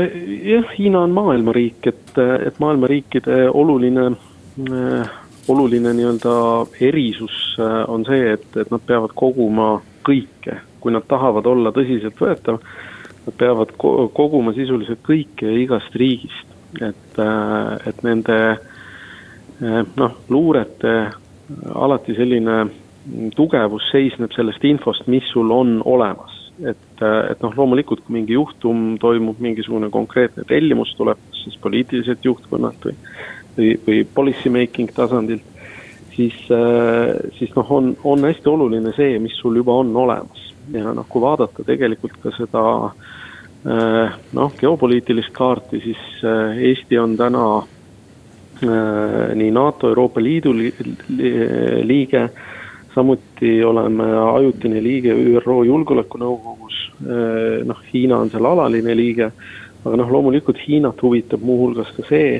jah, 0.51 0.69
Hiina 0.75 1.05
on 1.07 1.15
maailmariik, 1.15 1.87
et, 1.87 2.13
et 2.45 2.59
maailmariikide 2.59 3.45
oluline, 3.49 4.09
oluline 5.47 5.93
nii-öelda 5.95 6.35
erisus 6.83 7.37
on 7.87 8.03
see, 8.07 8.33
et, 8.35 8.47
et 8.59 8.71
nad 8.73 8.83
peavad 8.85 9.15
koguma 9.15 9.71
kõike, 10.05 10.59
kui 10.83 10.91
nad 10.91 11.07
tahavad 11.07 11.47
olla 11.47 11.71
tõsiseltvõetav 11.75 12.59
nad 13.29 13.37
peavad 13.37 13.73
koguma 14.13 14.53
sisuliselt 14.57 15.01
kõike 15.05 15.51
igast 15.61 15.95
riigist, 15.95 16.49
et, 16.81 17.19
äh, 17.19 17.87
et 17.89 18.03
nende 18.03 18.37
äh, 18.55 19.83
noh, 19.97 20.17
luurete 20.29 20.95
alati 21.75 22.15
selline 22.17 22.63
tugevus 23.35 23.85
seisneb 23.91 24.33
sellest 24.35 24.63
infost, 24.65 25.07
mis 25.07 25.25
sul 25.33 25.51
on 25.51 25.79
olemas. 25.85 26.38
Et, 26.59 27.01
äh, 27.01 27.19
et 27.31 27.43
noh, 27.43 27.53
loomulikult, 27.55 28.03
kui 28.05 28.19
mingi 28.19 28.35
juhtum 28.35 28.97
toimub, 29.01 29.39
mingisugune 29.43 29.91
konkreetne 29.93 30.45
tellimus 30.49 30.95
tuleb, 30.97 31.21
siis 31.43 31.57
poliitiliselt 31.61 32.25
juhtkonnalt 32.25 32.89
või, 32.89 32.97
või, 33.57 33.71
või 33.87 34.03
policy 34.15 34.51
making 34.53 34.91
tasandilt 34.95 35.45
siis, 36.19 36.35
siis 37.37 37.55
noh, 37.55 37.71
on, 37.71 37.93
on 38.03 38.25
hästi 38.27 38.49
oluline 38.51 38.91
see, 38.97 39.15
mis 39.23 39.37
sul 39.39 39.55
juba 39.55 39.77
on 39.79 39.95
olemas. 39.95 40.49
Ja 40.73 40.91
noh, 40.93 41.07
kui 41.09 41.23
vaadata 41.23 41.63
tegelikult 41.65 42.19
ka 42.21 42.33
seda 42.35 42.63
noh, 44.35 44.51
geopoliitilist 44.59 45.31
kaarti, 45.35 45.79
siis 45.83 46.23
Eesti 46.69 46.99
on 46.99 47.15
täna 47.19 47.45
nii 49.39 49.51
NATO, 49.55 49.89
Euroopa 49.93 50.21
Liidu 50.21 50.51
liige 50.59 52.25
samuti 52.95 53.63
oleme 53.63 54.05
ajutine 54.33 54.83
liige 54.83 55.13
ÜRO 55.13 55.63
Julgeolekunõukogus, 55.63 56.77
eh, 57.05 57.65
noh, 57.65 57.81
Hiina 57.93 58.17
on 58.17 58.29
seal 58.29 58.45
alaline 58.45 58.95
liige, 58.97 59.31
aga 59.85 59.97
noh, 59.97 60.11
loomulikult 60.11 60.59
Hiinat 60.67 61.01
huvitab 61.03 61.43
muuhulgas 61.45 61.91
ka 61.95 62.05
see, 62.09 62.35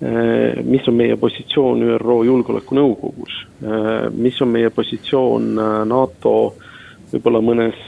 eh, 0.00 0.62
mis 0.64 0.88
on 0.88 0.94
meie 0.94 1.16
positsioon 1.16 1.82
ÜRO 1.96 2.22
Julgeolekunõukogus, 2.28 3.38
eh, 3.62 4.10
mis 4.14 4.40
on 4.42 4.48
meie 4.48 4.70
positsioon 4.70 5.54
NATO 5.88 6.54
võib-olla 7.10 7.40
mõnes 7.42 7.78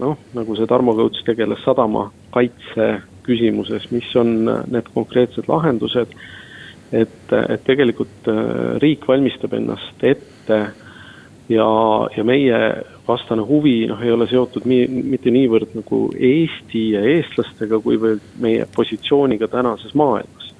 noh, 0.00 0.16
nagu 0.32 0.54
see 0.56 0.66
Tarmo 0.66 0.94
Kõuts 0.96 1.20
tegeles 1.26 1.60
sadamakaitse 1.66 3.02
küsimuses, 3.26 3.90
mis 3.92 4.08
on 4.16 4.48
need 4.72 4.88
konkreetsed 4.94 5.44
lahendused, 5.48 6.14
et, 6.92 7.32
et 7.32 7.64
tegelikult 7.66 8.30
riik 8.80 9.04
valmistab 9.08 9.52
ennast 9.52 10.00
ette 10.00 10.58
ja, 11.48 11.66
ja 12.16 12.24
meie 12.24 12.60
vastane 13.08 13.44
huvi 13.44 13.84
noh, 13.90 14.00
ei 14.02 14.12
ole 14.12 14.26
seotud 14.30 14.66
nii, 14.68 14.86
mitte 15.14 15.32
niivõrd 15.34 15.74
nagu 15.76 16.06
Eesti 16.14 16.86
ja 16.94 17.04
eestlastega, 17.14 17.80
kuivõrd 17.84 18.24
meie 18.40 18.68
positsiooniga 18.76 19.48
tänases 19.52 19.94
maailmas. 19.94 20.52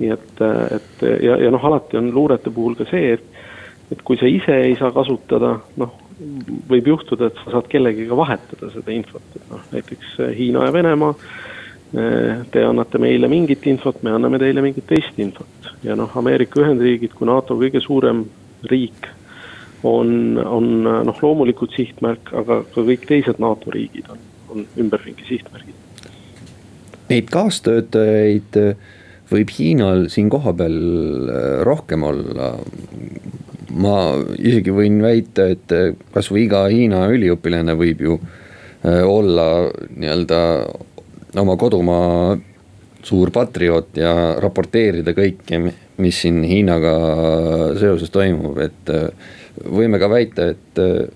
nii 0.00 0.12
et, 0.14 0.42
et 0.76 1.02
ja, 1.26 1.36
ja 1.44 1.50
noh, 1.52 1.64
alati 1.64 1.98
on 2.00 2.08
luurete 2.14 2.50
puhul 2.50 2.78
ka 2.78 2.86
see, 2.88 3.18
et, 3.18 3.42
et 3.92 4.02
kui 4.02 4.16
sa 4.16 4.28
ise 4.30 4.56
ei 4.64 4.76
saa 4.80 4.92
kasutada, 4.96 5.58
noh, 5.76 5.94
võib 6.68 6.88
juhtuda, 6.88 7.28
et 7.28 7.38
sa 7.44 7.56
saad 7.56 7.68
kellegiga 7.68 8.16
vahetada 8.16 8.68
seda 8.72 8.92
infot, 8.92 9.24
et 9.36 9.46
noh, 9.52 9.62
näiteks 9.72 10.18
Hiina 10.36 10.66
ja 10.68 10.72
Venemaa, 10.72 11.14
te 11.90 12.62
annate 12.62 13.00
meile 13.02 13.28
mingit 13.28 13.64
infot, 13.66 14.02
me 14.06 14.12
anname 14.14 14.38
teile 14.38 14.62
mingit 14.62 14.86
teist 14.86 15.16
infot 15.18 15.72
ja 15.82 15.96
noh, 15.98 16.12
Ameerika 16.16 16.60
Ühendriigid 16.62 17.16
kui 17.16 17.26
NATO 17.26 17.56
kõige 17.58 17.82
suurem 17.82 18.22
riik 18.70 19.08
on, 19.86 20.38
on 20.44 20.70
noh, 21.06 21.20
loomulikult 21.22 21.74
sihtmärk, 21.76 22.32
aga 22.36 22.62
ka 22.74 22.84
kõik 22.86 23.06
teised 23.08 23.40
NATO 23.42 23.72
riigid 23.74 24.08
on, 24.12 24.24
on 24.52 24.66
ümberringi 24.80 25.26
sihtmärgid. 25.28 25.76
Neid 27.10 27.30
kaastöötajaid 27.32 28.58
võib 29.30 29.54
Hiinal 29.54 30.06
siin 30.12 30.30
kohapeal 30.30 30.76
äh, 30.76 31.48
rohkem 31.66 32.06
olla. 32.06 32.52
ma 33.70 33.96
isegi 34.38 34.72
võin 34.74 34.96
väita, 34.98 35.46
et 35.54 35.72
kasvõi 36.10 36.48
iga 36.48 36.64
Hiina 36.68 37.04
üliõpilane 37.14 37.76
võib 37.78 38.00
ju 38.02 38.16
äh, 38.18 39.02
olla 39.06 39.70
nii-öelda 39.94 40.40
oma 41.38 41.54
kodumaa 41.56 42.34
suur 43.06 43.30
patrioot 43.32 43.96
ja 43.96 44.12
raporteerida 44.42 45.14
kõike, 45.16 45.60
mis 46.00 46.22
siin 46.24 46.42
Hiinaga 46.44 46.94
seoses 47.80 48.10
toimub, 48.12 48.58
et 48.60 48.92
äh, 48.92 49.30
võime 49.64 49.98
ka 50.00 50.08
väita, 50.10 50.50
et 50.54 50.80
äh, 50.80 51.08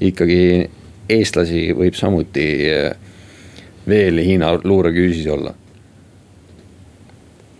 ikkagi 0.00 0.68
eestlasi 1.12 1.70
võib 1.76 1.96
samuti 1.98 2.46
äh, 2.70 2.92
veel 3.88 4.22
Hiina 4.22 4.54
luureküüsis 4.64 5.28
olla. 5.32 5.54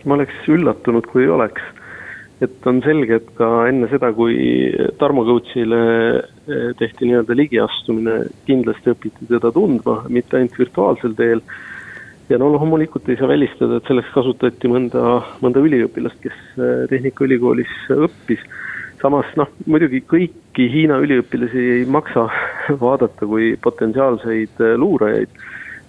ma 0.05 0.17
oleks 0.17 0.47
üllatunud, 0.51 1.05
kui 1.07 1.23
ei 1.23 1.29
oleks. 1.31 1.61
et 2.43 2.65
on 2.67 2.81
selge, 2.83 3.21
et 3.21 3.29
ka 3.37 3.67
enne 3.69 3.87
seda, 3.87 4.09
kui 4.11 4.35
Tarmo 4.99 5.23
Kõutsile 5.27 5.83
äh, 6.17 6.71
tehti 6.79 7.07
nii-öelda 7.07 7.37
ligiastumine, 7.37 8.17
kindlasti 8.47 8.91
õpiti 8.91 9.29
teda 9.29 9.51
tundma, 9.51 10.01
mitte 10.09 10.37
ainult 10.37 10.57
virtuaalsel 10.59 11.15
teel 11.15 11.43
ja 12.29 12.39
no 12.39 12.49
loomulikult 12.51 13.07
ei 13.09 13.19
saa 13.19 13.27
välistada, 13.27 13.77
et 13.77 13.87
selleks 13.87 14.11
kasutati 14.15 14.71
mõnda, 14.71 15.21
mõnda 15.43 15.63
üliõpilast, 15.63 16.19
kes 16.23 16.37
Tehnikaülikoolis 16.89 17.73
õppis 17.93 18.43
samas 19.03 19.31
noh, 19.39 19.49
muidugi 19.69 20.03
kõiki 20.07 20.69
Hiina 20.71 20.99
üliõpilasi 21.03 21.65
ei 21.79 21.89
maksa 21.89 22.27
vaadata 22.83 23.27
kui 23.27 23.53
potentsiaalseid 23.63 24.63
äh, 24.63 24.77
luurajaid. 24.79 25.43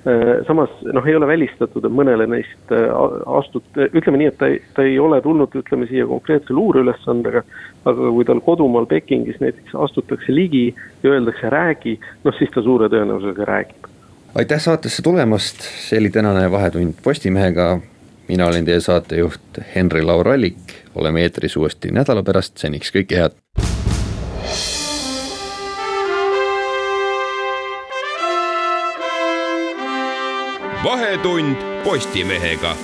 Äh, 0.05 0.33
samas 0.49 0.73
noh, 0.93 1.07
ei 1.09 1.17
ole 1.17 1.29
välistatud, 1.31 1.87
et 1.87 1.95
mõnele 1.95 2.27
neist 2.31 2.75
äh, 2.75 2.91
astut-, 3.39 3.81
ütleme 3.87 4.21
nii, 4.21 4.33
et 4.33 4.39
ta 4.41 4.51
ei, 4.51 4.61
ta 4.77 4.87
ei 4.87 4.99
ole 5.01 5.21
tulnud, 5.25 5.55
ütleme 5.63 5.89
siia 5.91 6.09
konkreetse 6.11 6.57
luureülesandega. 6.57 7.45
aga 7.85 8.11
kui 8.17 8.25
tal 8.25 8.39
kodumaal 8.41 8.87
Pekingis 8.89 9.37
näiteks 9.43 9.75
astutakse 9.77 10.33
ligi 10.33 10.71
ja 11.03 11.11
öeldakse 11.11 11.51
räägi, 11.53 11.99
noh 12.25 12.37
siis 12.39 12.49
ta 12.55 12.63
suure 12.65 12.89
tõenäosusega 12.89 13.49
räägib. 13.49 13.91
aitäh 14.35 14.61
saatesse 14.61 15.03
tulemast, 15.03 15.69
see 15.85 16.01
oli 16.01 16.11
tänane 16.11 16.51
Vahetund 16.51 16.97
Postimehega 17.05 17.79
mina 18.29 18.47
olen 18.47 18.65
teie 18.65 18.81
saatejuht 18.81 19.61
Henri-Laur 19.75 20.29
Allik, 20.29 20.75
oleme 20.95 21.23
eetris 21.23 21.57
uuesti 21.57 21.93
nädala 21.93 22.23
pärast, 22.23 22.59
seniks 22.59 22.93
kõike 22.95 23.21
head. 23.21 23.41
vahetund 30.85 31.57
Postimehega 31.85 32.77